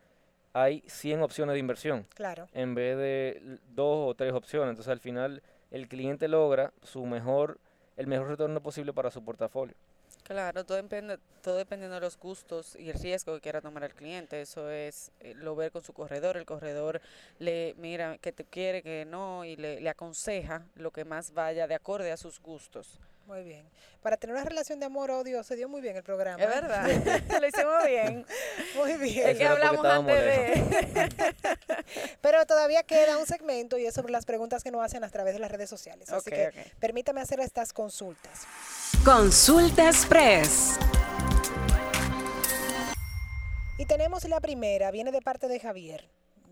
hay 0.52 0.82
100 0.86 1.22
opciones 1.22 1.52
de 1.54 1.58
inversión 1.60 2.06
Claro. 2.14 2.48
en 2.52 2.74
vez 2.74 2.96
de 2.96 3.58
dos 3.74 4.08
o 4.10 4.14
tres 4.14 4.32
opciones. 4.32 4.70
Entonces 4.70 4.90
al 4.90 5.00
final 5.00 5.42
el 5.70 5.86
cliente 5.88 6.28
logra 6.28 6.72
su 6.82 7.04
mejor, 7.06 7.58
el 7.96 8.06
mejor 8.06 8.28
retorno 8.28 8.60
posible 8.62 8.92
para 8.92 9.10
su 9.10 9.22
portafolio. 9.24 9.74
Claro, 10.24 10.64
todo 10.64 10.76
depende, 10.76 11.18
todo 11.40 11.56
dependiendo 11.56 11.94
de 11.94 12.00
los 12.00 12.18
gustos 12.18 12.74
y 12.76 12.90
el 12.90 12.98
riesgo 12.98 13.34
que 13.34 13.40
quiera 13.40 13.60
tomar 13.60 13.84
el 13.84 13.94
cliente. 13.94 14.40
Eso 14.40 14.68
es 14.70 15.12
eh, 15.20 15.34
lo 15.36 15.54
ver 15.54 15.70
con 15.70 15.82
su 15.82 15.92
corredor. 15.92 16.36
El 16.36 16.44
corredor 16.44 17.00
le 17.38 17.74
mira 17.78 18.18
que 18.18 18.32
te 18.32 18.44
quiere, 18.44 18.82
que 18.82 19.04
no, 19.06 19.44
y 19.44 19.54
le, 19.56 19.80
le 19.80 19.88
aconseja 19.88 20.66
lo 20.74 20.90
que 20.90 21.04
más 21.04 21.32
vaya 21.32 21.68
de 21.68 21.76
acorde 21.76 22.10
a 22.10 22.16
sus 22.16 22.40
gustos. 22.40 22.98
Muy 23.26 23.42
bien. 23.42 23.68
Para 24.02 24.16
tener 24.16 24.36
una 24.36 24.44
relación 24.44 24.78
de 24.78 24.86
amor-odio 24.86 25.42
se 25.42 25.56
dio 25.56 25.68
muy 25.68 25.80
bien 25.80 25.96
el 25.96 26.04
programa. 26.04 26.40
Es 26.40 26.48
verdad, 26.48 26.86
lo 27.40 27.46
hicimos 27.48 27.84
bien. 27.84 28.24
Muy 28.76 28.92
Es 28.92 29.00
bien. 29.00 29.28
Eso 29.30 29.38
que 29.38 29.46
hablamos 29.46 29.84
antes 29.84 30.14
de... 30.14 31.08
Pero 32.20 32.46
todavía 32.46 32.84
queda 32.84 33.18
un 33.18 33.26
segmento 33.26 33.78
y 33.78 33.86
es 33.86 33.94
sobre 33.94 34.12
las 34.12 34.24
preguntas 34.24 34.62
que 34.62 34.70
nos 34.70 34.84
hacen 34.84 35.02
a 35.02 35.08
través 35.10 35.34
de 35.34 35.40
las 35.40 35.50
redes 35.50 35.68
sociales. 35.68 36.10
Así 36.12 36.30
que 36.30 36.52
permítame 36.78 37.20
hacer 37.20 37.40
estas 37.40 37.72
consultas. 37.72 38.46
Consulta 39.04 39.88
Express. 39.88 40.78
Y 43.78 43.86
tenemos 43.86 44.24
la 44.28 44.40
primera, 44.40 44.92
viene 44.92 45.10
de 45.10 45.20
parte 45.20 45.48
de 45.48 45.58
Javier. 45.58 46.08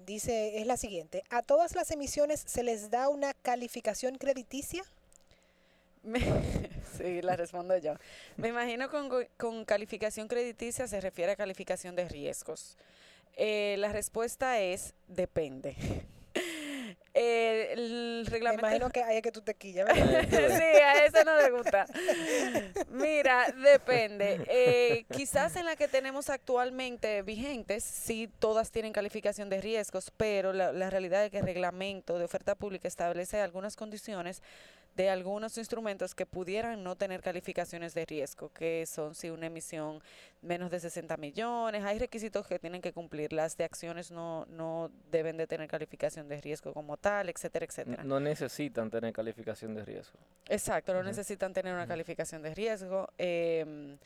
Dice, 0.06 0.58
es 0.58 0.66
la 0.66 0.76
siguiente. 0.76 1.22
¿A 1.30 1.42
todas 1.42 1.74
las 1.74 1.90
emisiones 1.92 2.42
se 2.44 2.62
les 2.62 2.90
da 2.90 3.08
una 3.08 3.32
calificación 3.32 4.18
crediticia? 4.18 4.82
Me- 6.04 6.20
sí, 6.98 7.22
la 7.22 7.36
respondo 7.36 7.76
yo. 7.78 7.94
Me 8.36 8.48
imagino 8.48 8.88
con, 8.90 9.10
con 9.36 9.64
calificación 9.64 10.28
crediticia 10.28 10.86
se 10.86 11.00
refiere 11.00 11.32
a 11.32 11.36
calificación 11.36 11.96
de 11.96 12.08
riesgos. 12.08 12.76
Eh, 13.36 13.76
la 13.78 13.92
respuesta 13.92 14.60
es 14.60 14.94
depende. 15.08 15.76
Eh, 17.16 17.72
el 17.74 18.26
Me 18.28 18.54
imagino 18.54 18.90
que 18.90 19.00
hay 19.04 19.22
que 19.22 19.30
tú 19.30 19.40
te 19.40 19.54
sí, 19.60 19.70
a 19.70 21.04
eso 21.04 21.22
no 21.24 21.36
le 21.40 21.50
gusta. 21.50 21.86
Mira, 22.90 23.46
depende. 23.52 24.44
Eh, 24.48 25.04
quizás 25.12 25.54
en 25.54 25.64
la 25.64 25.76
que 25.76 25.86
tenemos 25.86 26.28
actualmente 26.28 27.22
vigentes, 27.22 27.84
sí, 27.84 28.28
todas 28.40 28.72
tienen 28.72 28.92
calificación 28.92 29.48
de 29.48 29.60
riesgos, 29.60 30.10
pero 30.16 30.52
la, 30.52 30.72
la 30.72 30.90
realidad 30.90 31.24
es 31.24 31.30
que 31.30 31.38
el 31.38 31.46
reglamento 31.46 32.18
de 32.18 32.24
oferta 32.24 32.56
pública 32.56 32.88
establece 32.88 33.40
algunas 33.40 33.76
condiciones 33.76 34.42
de 34.96 35.10
algunos 35.10 35.58
instrumentos 35.58 36.14
que 36.14 36.26
pudieran 36.26 36.82
no 36.82 36.96
tener 36.96 37.20
calificaciones 37.20 37.94
de 37.94 38.06
riesgo, 38.06 38.50
que 38.50 38.86
son 38.86 39.14
si 39.14 39.30
una 39.30 39.46
emisión 39.46 40.00
menos 40.40 40.70
de 40.70 40.78
60 40.78 41.16
millones, 41.16 41.84
hay 41.84 41.98
requisitos 41.98 42.46
que 42.46 42.58
tienen 42.58 42.80
que 42.80 42.92
cumplir, 42.92 43.32
las 43.32 43.56
de 43.56 43.64
acciones 43.64 44.10
no, 44.10 44.46
no 44.46 44.90
deben 45.10 45.36
de 45.36 45.46
tener 45.46 45.68
calificación 45.68 46.28
de 46.28 46.40
riesgo 46.40 46.72
como 46.72 46.96
tal, 46.96 47.28
etcétera, 47.28 47.66
etcétera. 47.66 48.04
No 48.04 48.20
necesitan 48.20 48.90
tener 48.90 49.12
calificación 49.12 49.74
de 49.74 49.84
riesgo. 49.84 50.18
Exacto, 50.48 50.94
no 50.94 51.02
necesitan 51.02 51.52
tener 51.52 51.74
una 51.74 51.86
calificación 51.86 52.42
de 52.42 52.54
riesgo, 52.54 53.08
em, 53.18 53.98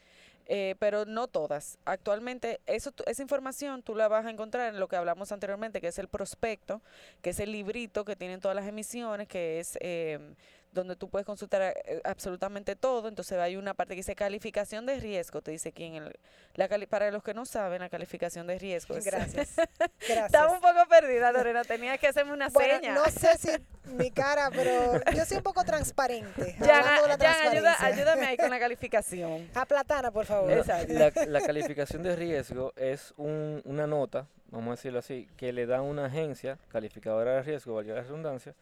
eh, 0.46 0.76
pero 0.78 1.04
no 1.04 1.28
todas. 1.28 1.78
Actualmente, 1.84 2.60
eso, 2.66 2.90
esa 3.04 3.22
información 3.22 3.82
tú 3.82 3.94
la 3.94 4.08
vas 4.08 4.24
a 4.24 4.30
encontrar 4.30 4.72
en 4.72 4.80
lo 4.80 4.88
que 4.88 4.96
hablamos 4.96 5.30
anteriormente, 5.30 5.80
que 5.80 5.88
es 5.88 5.98
el 5.98 6.08
prospecto, 6.08 6.80
que 7.20 7.30
es 7.30 7.40
el 7.40 7.52
librito 7.52 8.06
que 8.06 8.16
tienen 8.16 8.40
todas 8.40 8.54
las 8.54 8.66
emisiones, 8.66 9.28
que 9.28 9.60
es 9.60 9.76
em, 9.80 10.34
donde 10.72 10.96
tú 10.96 11.08
puedes 11.08 11.24
consultar 11.26 11.62
eh, 11.62 12.00
absolutamente 12.04 12.76
todo. 12.76 13.08
Entonces 13.08 13.38
hay 13.38 13.56
una 13.56 13.74
parte 13.74 13.94
que 13.94 14.00
dice 14.00 14.14
calificación 14.14 14.86
de 14.86 15.00
riesgo, 15.00 15.40
te 15.42 15.50
dice 15.50 15.72
quién. 15.72 15.94
El, 15.94 16.18
la 16.54 16.68
cali- 16.68 16.86
para 16.86 17.10
los 17.10 17.22
que 17.22 17.34
no 17.34 17.46
saben, 17.46 17.80
la 17.80 17.88
calificación 17.88 18.46
de 18.46 18.58
riesgo 18.58 18.94
es... 18.96 19.04
Gracias. 19.04 19.54
Gracias. 20.00 20.26
Estaba 20.26 20.52
un 20.52 20.60
poco 20.60 20.86
perdida, 20.88 21.32
Lorena, 21.32 21.64
tenía 21.64 21.96
que 21.98 22.08
hacerme 22.08 22.32
una 22.32 22.48
Bueno, 22.48 22.74
seña. 22.76 22.94
no 22.94 23.04
sé 23.06 23.36
si 23.38 23.48
mi 23.92 24.10
cara, 24.10 24.50
pero 24.52 25.00
yo 25.14 25.24
soy 25.24 25.38
un 25.38 25.42
poco 25.42 25.64
transparente. 25.64 26.44
De 26.58 26.66
la 26.66 26.82
Jan, 26.82 27.48
ayuda, 27.52 27.76
ayúdame 27.80 28.26
ahí 28.26 28.36
con 28.36 28.50
la 28.50 28.58
calificación. 28.58 29.48
A 29.54 29.64
Platana, 29.66 30.10
por 30.10 30.26
favor. 30.26 30.52
Exacto. 30.52 30.92
La, 30.92 31.12
la 31.26 31.40
calificación 31.40 32.02
de 32.02 32.14
riesgo 32.14 32.72
es 32.76 33.14
un- 33.16 33.62
una 33.64 33.86
nota, 33.86 34.26
vamos 34.50 34.68
a 34.68 34.70
decirlo 34.72 34.98
así, 34.98 35.28
que 35.36 35.52
le 35.52 35.66
da 35.66 35.80
una 35.82 36.06
agencia 36.06 36.58
calificadora 36.68 37.36
de 37.36 37.42
riesgo, 37.42 37.74
valga 37.74 37.94
la 37.94 38.02
redundancia, 38.02 38.54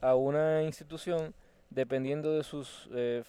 a 0.00 0.14
una 0.14 0.62
institución 0.62 1.34
dependiendo 1.70 2.32
de 2.36 2.44
sus 2.44 2.88
eh, 2.92 3.22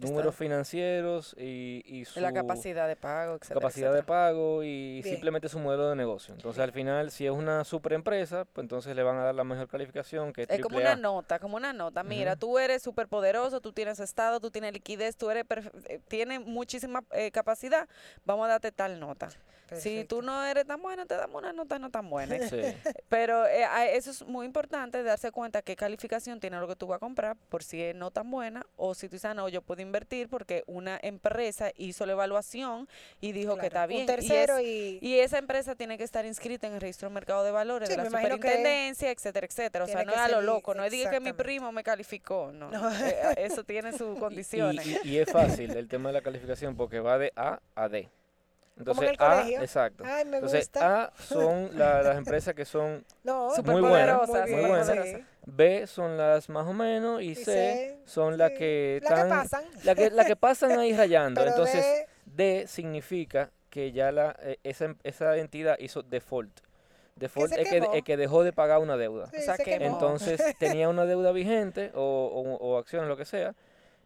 números 0.00 0.34
financieros 0.34 1.34
y, 1.38 1.82
y 1.86 2.04
su 2.04 2.20
La 2.20 2.32
capacidad 2.32 2.86
de 2.86 2.96
pago, 2.96 3.36
etcétera. 3.36 3.60
capacidad 3.60 3.94
de 3.94 4.02
pago 4.02 4.62
y 4.62 5.00
Bien. 5.00 5.04
simplemente 5.04 5.48
su 5.48 5.58
modelo 5.58 5.88
de 5.88 5.96
negocio. 5.96 6.34
Entonces, 6.34 6.62
al 6.62 6.72
final, 6.72 7.10
si 7.10 7.24
es 7.24 7.32
una 7.32 7.64
super 7.64 7.92
empresa, 7.94 8.44
pues 8.44 8.64
entonces 8.64 8.94
le 8.94 9.02
van 9.02 9.16
a 9.16 9.24
dar 9.24 9.34
la 9.34 9.44
mejor 9.44 9.68
calificación 9.68 10.32
que 10.32 10.42
es 10.42 10.50
Es 10.50 10.60
como 10.60 10.76
una 10.78 10.96
nota, 10.96 11.38
como 11.38 11.56
una 11.56 11.72
nota. 11.72 12.02
Mira, 12.02 12.32
Ujú. 12.32 12.40
tú 12.40 12.58
eres 12.58 12.82
súper 12.82 13.08
poderoso, 13.08 13.60
tú 13.60 13.72
tienes 13.72 14.00
estado, 14.00 14.40
tú 14.40 14.50
tienes 14.50 14.72
liquidez, 14.72 15.16
tú 15.16 15.30
eres 15.30 15.44
eh, 15.88 16.00
tienes 16.08 16.40
muchísima 16.40 17.02
eh, 17.12 17.30
capacidad, 17.30 17.88
vamos 18.24 18.46
a 18.46 18.48
darte 18.50 18.72
tal 18.72 19.00
nota. 19.00 19.28
Si 19.74 20.04
tú 20.04 20.22
no 20.22 20.44
eres 20.44 20.66
tan 20.66 20.80
bueno, 20.80 21.06
te 21.06 21.14
damos 21.16 21.42
una 21.42 21.52
nota 21.52 21.78
no 21.78 21.90
tan 21.90 22.08
buena. 22.08 22.38
Sí. 22.48 22.60
Pero 23.08 23.46
eh, 23.46 23.66
eso 23.92 24.10
es 24.10 24.22
muy 24.26 24.46
importante, 24.46 25.02
darse 25.02 25.30
cuenta 25.32 25.62
qué 25.62 25.74
calificación 25.76 26.38
tiene 26.40 26.58
lo 26.60 26.68
que 26.68 26.76
tú 26.76 26.86
vas 26.86 26.96
a 26.96 27.00
comprar, 27.00 27.36
por 27.48 27.62
si 27.64 27.82
es 27.82 27.94
no 27.94 28.10
tan 28.10 28.30
buena, 28.30 28.64
o 28.76 28.94
si 28.94 29.08
tú 29.08 29.12
dices, 29.16 29.24
"Ah, 29.26 29.34
no, 29.34 29.48
yo 29.48 29.62
puedo 29.62 29.82
invertir 29.82 30.28
porque 30.28 30.62
una 30.66 30.98
empresa 31.02 31.70
hizo 31.76 32.06
la 32.06 32.12
evaluación 32.12 32.88
y 33.20 33.32
dijo 33.32 33.56
que 33.56 33.66
está 33.66 33.86
bien. 33.86 34.02
Un 34.02 34.06
tercero 34.06 34.60
y, 34.60 34.64
y, 34.64 34.96
es- 34.98 35.02
y 35.02 35.20
esa 35.20 35.38
empresa 35.38 35.74
tiene 35.74 35.98
que 35.98 36.04
estar 36.04 36.24
inscrita 36.26 36.66
en 36.66 36.74
el 36.74 36.80
registro 36.80 37.08
de 37.08 37.14
mercado 37.14 37.42
de 37.44 37.50
valores 37.50 37.88
Sí, 37.88 37.96
de 37.96 38.02
la 38.02 38.08
superintendencia, 38.10 39.10
etcétera, 39.10 39.46
etcétera. 39.46 39.84
O 39.84 39.88
sea, 39.88 40.04
no 40.04 40.12
es 40.12 40.18
a 40.18 40.28
lo 40.28 40.40
loco, 40.42 40.74
no 40.74 40.84
es 40.84 40.92
diga 40.92 41.10
que 41.10 41.20
mi 41.20 41.32
primo 41.32 41.72
me 41.72 41.82
calificó, 41.82 42.52
no. 42.52 42.70
No. 42.76 42.90
eh, 42.92 43.34
eso 43.38 43.64
tiene 43.64 43.92
sus 43.96 44.16
Y, 44.16 44.20
condiciones. 44.20 44.86
y- 44.86 45.08
y 45.08 45.18
es 45.18 45.30
fácil 45.32 45.70
el 45.76 45.88
tema 45.88 46.10
de 46.10 46.12
la 46.14 46.20
calificación 46.22 46.76
porque 46.76 47.00
va 47.00 47.18
de 47.18 47.32
A 47.36 47.60
a 47.74 47.88
D. 47.88 48.08
Como 48.84 49.02
en 49.02 49.08
el 49.10 49.16
A, 49.18 49.48
exacto. 49.48 50.04
Ay, 50.06 50.24
me 50.26 50.36
Entonces, 50.36 50.60
gusta. 50.66 51.04
A 51.04 51.12
son 51.22 51.70
la- 51.78 52.02
las 52.02 52.16
empresas 52.18 52.54
que 52.54 52.64
son, 52.64 53.04
no, 53.24 53.48
muy 53.64 53.80
buenas, 53.80 54.18
poderosas, 54.18 54.42
muy 54.42 54.50
muy 54.50 54.64
bien, 54.64 54.68
buenas. 54.86 55.06
sí. 55.08 55.24
B 55.46 55.86
son 55.86 56.16
las 56.18 56.48
más 56.48 56.66
o 56.66 56.72
menos 56.72 57.22
y 57.22 57.30
Y 57.30 57.34
C 57.36 57.44
C, 57.44 57.98
son 58.04 58.36
las 58.36 58.50
que 58.50 59.00
la 59.02 59.08
que 59.08 59.14
están, 59.14 59.28
pasan. 59.30 59.64
la 59.84 59.94
que, 59.94 60.10
la 60.10 60.24
que 60.24 60.36
pasan 60.36 60.78
ahí 60.78 60.92
rayando. 60.94 61.40
Pero 61.40 61.52
Entonces, 61.52 62.04
D 62.26 62.66
significa 62.66 63.50
que 63.70 63.92
ya 63.92 64.10
la, 64.12 64.36
eh, 64.42 64.58
esa, 64.64 64.86
em- 64.86 64.96
esa 65.04 65.36
entidad 65.36 65.76
hizo 65.78 66.02
default. 66.02 66.60
Default 67.14 67.52
es 67.54 67.68
que, 67.68 67.82
es 67.94 68.02
que 68.02 68.16
dejó 68.18 68.42
de 68.44 68.52
pagar 68.52 68.78
una 68.80 68.96
deuda. 68.98 69.26
sí, 69.30 69.36
o 69.38 69.40
sea 69.42 69.56
se 69.56 69.64
que 69.64 69.78
quemó. 69.78 69.86
Entonces 69.94 70.42
tenía 70.58 70.88
una 70.90 71.06
deuda 71.06 71.32
vigente 71.32 71.92
o, 71.94 72.00
o- 72.02 72.56
o 72.56 72.76
acciones, 72.78 73.08
lo 73.08 73.16
que 73.16 73.24
sea, 73.24 73.54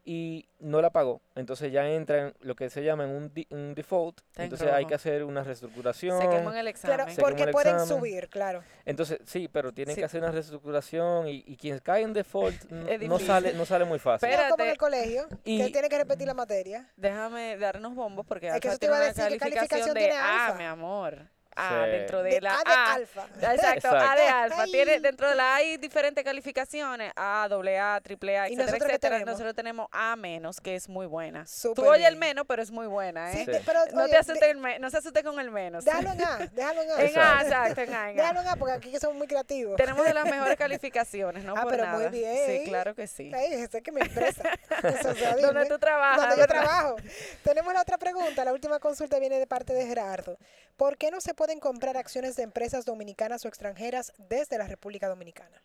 y 0.05 0.49
no 0.59 0.81
la 0.81 0.91
pagó. 0.91 1.21
Entonces 1.35 1.71
ya 1.73 1.89
entra 1.89 2.19
en 2.29 2.35
lo 2.41 2.55
que 2.57 2.71
se 2.71 2.83
llama 2.83 3.05
en 3.05 3.11
un, 3.11 3.33
di- 3.35 3.47
un 3.51 3.75
default. 3.75 4.19
Está 4.21 4.43
en 4.43 4.45
Entonces 4.45 4.73
hay 4.73 4.87
que 4.87 4.95
hacer 4.95 5.25
una 5.25 5.43
reestructuración. 5.45 6.21
Se 6.21 6.29
quemó 6.29 6.51
en 6.53 6.59
el 6.59 6.69
examen. 6.69 6.97
Claro, 6.97 7.11
Se 7.11 7.17
quemó 7.17 7.29
porque 7.29 7.43
el 7.45 7.51
pueden 7.51 7.75
examen. 7.77 7.99
subir, 7.99 8.29
claro. 8.29 8.63
Entonces, 8.85 9.19
sí, 9.25 9.49
pero 9.49 9.73
tienen 9.73 9.95
Sí. 9.95 10.01
que 10.01 10.05
hacer 10.07 10.23
una 10.23 10.33
reestructuración 10.33 11.29
y, 11.29 11.45
y 11.47 11.57
quien 11.57 11.79
cae 11.79 12.03
en 12.03 12.13
default 12.13 12.63
no 13.09 13.19
sale, 13.19 13.53
no 13.55 13.65
sale 13.67 13.85
muy 13.85 13.99
fácil. 13.99 14.29
Pero- 14.29 14.43
No 14.45 14.51
como 14.51 14.65
en 14.65 14.71
el 14.71 14.79
colegio, 14.79 15.29
que 15.29 15.39
Y- 15.45 15.73
tiene 15.73 15.89
que 15.89 15.99
repetir 15.99 16.27
la 16.27 16.35
materia. 16.35 16.91
Déjame 16.97 17.57
darnos 17.59 17.95
bombos 17.95 18.27
porque 18.27 18.49
Es 18.49 18.61
que 18.61 18.69
eso 18.69 18.79
te 18.79 18.87
iba 18.87 18.97
a 18.97 19.01
decir, 19.01 19.25
¿qué 19.29 19.39
calificación 19.39 19.95
calificación 19.95 19.95
de 19.95 20.01
tiene 20.01 20.17
A, 20.17 20.47
Alfa? 20.47 20.59
mi 20.59 20.65
amor. 20.65 21.27
A, 21.57 21.85
Sí. 21.85 21.91
dentro 21.91 22.23
de, 22.23 22.31
De 22.31 22.41
la 22.41 22.55
A 22.55 22.63
de 22.65 22.71
A. 22.73 22.93
alfa. 22.95 23.27
Exacto, 23.41 23.89
A 23.91 24.17
de 24.17 24.23
alfa. 24.29 24.63
Ay. 24.63 24.71
Tiene, 24.73 25.01
dentro 25.01 25.29
de 25.29 25.35
la 25.35 25.53
A 25.53 25.57
hay 25.57 25.77
diferentes 25.77 26.23
calificaciones, 26.25 27.13
A, 27.17 27.47
doble 27.51 27.79
A, 27.79 28.01
triple 28.03 28.39
A, 28.39 28.49
¿Y 28.49 28.53
etcétera, 28.53 28.67
nosotros 28.67 28.89
etcétera. 28.91 29.15
tenemos? 29.17 29.33
Nosotros 29.33 29.55
tenemos 29.55 29.89
A 29.93 30.17
menos, 30.17 30.61
que 30.61 30.75
es 30.77 30.89
muy 30.89 31.07
buena. 31.07 31.47
Súper 31.47 31.85
Tú 31.85 31.91
oyes 31.91 32.07
el 32.07 32.17
menos, 32.17 32.45
pero 32.47 32.63
es 32.63 32.71
muy 32.71 32.87
buena, 32.87 33.33
¿eh? 33.33 33.45
Sí. 33.45 33.51
de- 33.51 33.61
pero, 33.67 33.81
No, 33.93 34.03
oye, 34.05 34.11
te 34.13 34.17
asustes 34.19 34.41
de- 34.41 34.51
el 34.51 34.59
me- 34.59 34.79
no 34.79 34.91
se 34.91 34.99
asuste 34.99 35.23
con 35.25 35.39
el 35.41 35.51
menos. 35.51 35.85
déjalo 35.85 36.13
en 36.13 36.25
A, 36.25 36.39
déjalo 36.53 36.83
en 36.83 36.91
A. 36.91 36.95
En 37.03 37.19
A, 37.19 37.43
exacto, 37.43 37.81
en 37.81 37.95
A, 37.95 38.11
en 38.11 38.19
A. 38.19 38.23
Déjalo 38.23 38.41
en 38.43 38.49
A, 38.49 38.57
porque 38.57 38.75
aquí 38.75 38.91
que 38.91 39.01
somos 39.01 39.17
muy 39.17 39.27
creativos. 39.27 39.77
Tenemos 39.77 40.05
de 40.05 40.15
las 40.15 40.25
mejores 40.31 40.57
calificaciones, 40.57 41.45
no 41.45 41.55
Ah, 41.57 41.63
por 41.63 41.73
pero 41.73 41.85
nada. 41.85 41.99
muy 41.99 42.09
bien. 42.09 42.47
Sí, 42.47 42.65
claro 42.69 42.95
que 42.95 43.07
sí. 43.07 43.31
Ey, 43.35 43.55
ese 43.55 43.83
que 43.83 43.93
me 43.93 44.01
expresa. 44.03 44.43
Eso, 44.83 45.11
o 45.11 45.15
sea, 45.15 45.37
Donde 45.37 45.67
tú 45.67 45.79
trabajas. 45.79 46.21
donde 46.21 46.37
yo 46.37 46.47
trabajo. 46.47 46.97
Tenemos 47.43 47.75
la 47.75 47.83
otra 47.83 47.99
pregunta. 47.99 48.45
La 48.45 48.53
última 48.53 48.79
consulta 48.79 49.19
viene 49.19 49.39
de 49.39 49.47
parte 49.47 49.73
de 49.75 49.87
Gerardo. 49.87 50.37
¿Por 50.77 50.97
qué 50.97 51.11
no 51.11 51.21
se 51.21 51.35
pueden 51.41 51.59
comprar 51.59 51.97
acciones 51.97 52.37
de 52.37 52.43
empresas 52.43 52.85
dominicanas 52.85 53.47
o 53.47 53.49
extranjeras 53.49 54.13
desde 54.29 54.59
la 54.59 54.69
República 54.69 55.09
Dominicana? 55.09 55.63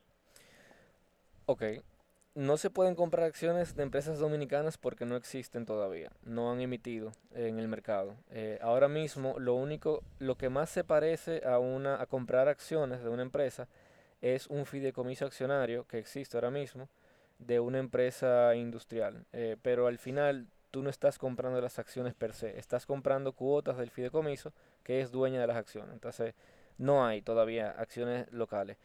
Ok. 1.48 1.64
No 2.34 2.56
se 2.56 2.70
pueden 2.70 2.96
comprar 2.96 3.26
acciones 3.26 3.76
de 3.76 3.84
empresas 3.84 4.18
dominicanas 4.18 4.78
porque 4.78 5.06
no 5.06 5.18
existen 5.18 5.66
todavía, 5.66 6.14
no 6.24 6.50
han 6.50 6.62
emitido 6.62 7.12
en 7.34 7.60
el 7.60 7.68
mercado. 7.68 8.16
Eh, 8.30 8.58
ahora 8.62 8.88
mismo 8.88 9.38
lo 9.38 9.56
único, 9.56 10.02
lo 10.18 10.38
que 10.38 10.48
más 10.48 10.70
se 10.70 10.86
parece 10.86 11.42
a 11.46 11.60
una 11.60 12.02
a 12.02 12.06
comprar 12.06 12.48
acciones 12.48 13.04
de 13.04 13.10
una 13.10 13.24
empresa 13.24 13.68
es 14.22 14.48
un 14.48 14.66
fideicomiso 14.66 15.26
accionario 15.26 15.86
que 15.88 15.98
existe 15.98 16.38
ahora 16.38 16.52
mismo 16.52 16.88
de 17.38 17.60
una 17.60 17.80
empresa 17.80 18.56
industrial. 18.56 19.26
Eh, 19.34 19.58
pero 19.62 19.88
al 19.88 19.98
final 19.98 20.48
tú 20.76 20.84
no 20.84 20.90
estás 20.90 21.18
comprando 21.18 21.62
las 21.62 21.80
acciones 21.80 22.14
per 22.16 22.34
se, 22.34 22.60
estás 22.60 22.86
comprando 22.86 23.32
cuotas 23.32 23.78
del 23.78 23.90
fideicomiso 23.92 24.52
que 24.84 25.00
es 25.00 25.10
dueña 25.10 25.40
de 25.40 25.48
las 25.48 25.56
acciones. 25.56 25.94
Entonces 25.94 26.36
no 26.78 27.06
hay 27.06 27.22
todavía 27.22 27.70
acciones 27.72 28.30
locales. 28.34 28.76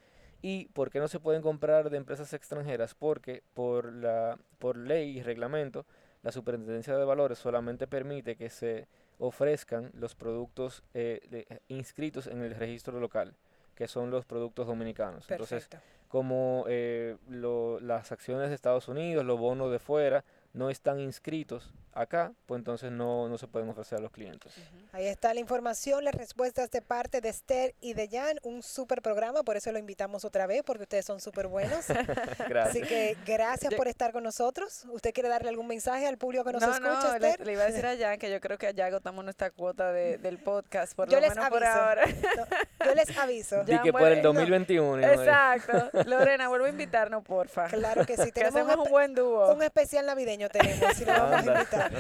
¿Y 0.41 0.67
por 0.67 0.89
qué 0.89 1.01
no 1.01 1.09
se 1.09 1.19
pueden 1.19 1.43
comprar 1.43 1.91
de 1.91 1.97
empresas 1.97 2.33
extranjeras? 2.33 2.95
Porque 2.95 3.43
por, 3.55 3.93
la, 3.93 4.39
por 4.61 4.77
ley 4.77 5.19
y 5.19 5.23
reglamento, 5.25 5.85
la 6.23 6.31
Superintendencia 6.31 6.97
de 6.97 7.05
Valores 7.05 7.39
solamente 7.41 7.89
permite 7.89 8.37
que 8.37 8.51
se 8.51 8.87
ofrezcan 9.19 9.91
los 9.93 10.15
productos 10.15 10.85
eh, 10.95 11.21
de- 11.29 11.61
inscritos 11.67 12.29
en 12.29 12.41
el 12.43 12.55
registro 12.55 13.01
local, 13.01 13.35
que 13.75 13.89
son 13.89 14.13
los 14.13 14.27
productos 14.27 14.69
dominicanos. 14.69 15.29
Entonces, 15.29 15.67
Perfecto. 15.67 16.07
como 16.07 16.67
eh, 16.69 17.17
lo- 17.29 17.81
las 17.81 18.13
acciones 18.13 18.49
de 18.51 18.55
Estados 18.55 18.87
Unidos, 18.87 19.25
los 19.25 19.41
bonos 19.41 19.73
de 19.73 19.81
fuera, 19.81 20.25
no 20.53 20.71
están 20.71 20.99
inscritos 21.01 21.73
acá, 21.93 22.33
pues 22.47 22.59
entonces 22.61 22.93
no, 22.93 23.29
no 23.29 23.37
se 23.37 23.49
pueden 23.49 23.69
ofrecer 23.69 23.99
a 23.99 24.01
los 24.01 24.13
clientes. 24.13 24.53
Ahí 24.93 25.07
está 25.07 25.35
la 25.35 25.41
información, 25.41 26.05
las 26.05 26.15
respuestas 26.15 26.71
de 26.71 26.83
parte 26.83 27.21
de 27.21 27.29
Esther 27.29 27.75
y 27.81 27.95
de 27.95 28.09
Jan. 28.09 28.39
Un 28.45 28.63
súper 28.63 29.03
programa, 29.03 29.43
por 29.43 29.57
eso 29.57 29.73
lo 29.73 29.79
invitamos 29.79 30.25
otra 30.25 30.47
vez, 30.47 30.63
porque 30.65 30.85
ustedes 30.85 31.05
son 31.05 31.21
súper 31.21 31.49
buenos. 31.49 31.87
Gracias. 32.49 32.67
Así 32.69 32.83
que 32.83 33.17
gracias 33.27 33.73
Yo- 33.73 33.77
por 33.77 33.89
estar 33.89 34.13
con 34.13 34.23
nosotros. 34.23 34.85
¿Usted 34.91 35.13
quiere 35.13 35.29
darle 35.29 35.49
algún 35.49 35.67
mensaje 35.67 36.07
al 36.07 36.17
público 36.17 36.45
que 36.45 36.53
nos 36.53 36.63
no, 36.63 36.73
escucha, 36.73 37.13
no, 37.13 37.19
le, 37.19 37.29
Esther? 37.31 37.47
le 37.47 37.53
iba 37.55 37.63
a 37.65 37.67
decir 37.67 37.87
a 37.87 37.97
Jan 37.97 38.19
que 38.19 38.31
yo 38.31 38.41
creo 38.41 38.57
que 38.57 38.69
allá 38.69 38.87
agotamos 38.87 39.25
nuestra 39.25 39.51
cuota 39.51 39.93
de- 39.93 40.19
del 40.19 40.39
podcast, 40.39 40.95
por 40.95 41.09
Yo 41.09 41.17
lo 41.17 41.27
les 41.27 41.35
menos 41.35 41.51
por 41.51 41.65
ahora. 41.65 42.05
No, 42.07 42.87
yo 42.87 42.95
les 42.95 43.19
aviso. 43.19 43.65
Di 43.65 43.73
Ya, 43.73 43.83
que 43.83 43.93
por 43.93 44.03
el 44.03 44.09
bueno, 44.23 44.23
2021. 44.29 44.99
y 44.99 45.03
no- 45.07 45.13
Exacto. 45.13 45.91
Lorena, 46.07 46.49
vuelve 46.49 46.69
a 46.69 46.71
invitarnos, 46.71 47.25
porfa. 47.25 47.67
Claro 47.67 48.07
que 48.07 48.17
sí. 48.17 48.27
Que 48.27 48.33
Tenemos 48.43 48.61
hacemos 48.69 48.87
un, 48.87 48.93
buen 48.93 49.15
dúo. 49.15 49.53
un 49.53 49.63
especial 49.63 50.07
navideño 50.07 50.40
tenemos, 50.49 50.95
si 50.97 51.05
lo 51.05 51.13
vamos 51.13 51.47
a 51.47 51.53
invitar. 51.53 51.93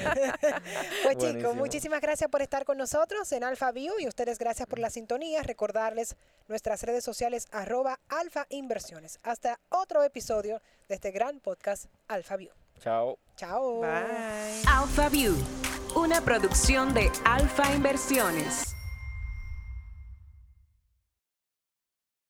pues 1.02 1.18
chicos, 1.18 1.54
muchísimas 1.56 2.00
gracias 2.00 2.30
por 2.30 2.42
estar 2.42 2.64
con 2.64 2.78
nosotros 2.78 3.30
en 3.32 3.44
Alfa 3.44 3.72
View 3.72 3.94
y 3.98 4.08
ustedes 4.08 4.38
gracias 4.38 4.66
por 4.66 4.78
la 4.78 4.90
sintonía. 4.90 5.42
Recordarles 5.42 6.16
nuestras 6.48 6.82
redes 6.82 7.04
sociales 7.04 7.46
arroba 7.52 8.00
Alfa 8.08 8.46
Inversiones. 8.48 9.18
Hasta 9.22 9.60
otro 9.68 10.02
episodio 10.02 10.60
de 10.88 10.94
este 10.94 11.10
gran 11.10 11.40
podcast 11.40 11.86
Alfa 12.08 12.36
View. 12.36 12.52
Chao. 12.80 13.18
Chao. 13.36 13.80
Bye. 13.80 14.62
Alpha 14.66 15.08
View, 15.08 15.36
una 15.94 16.20
producción 16.22 16.94
de 16.94 17.10
Alfa 17.24 17.72
Inversiones. 17.72 18.79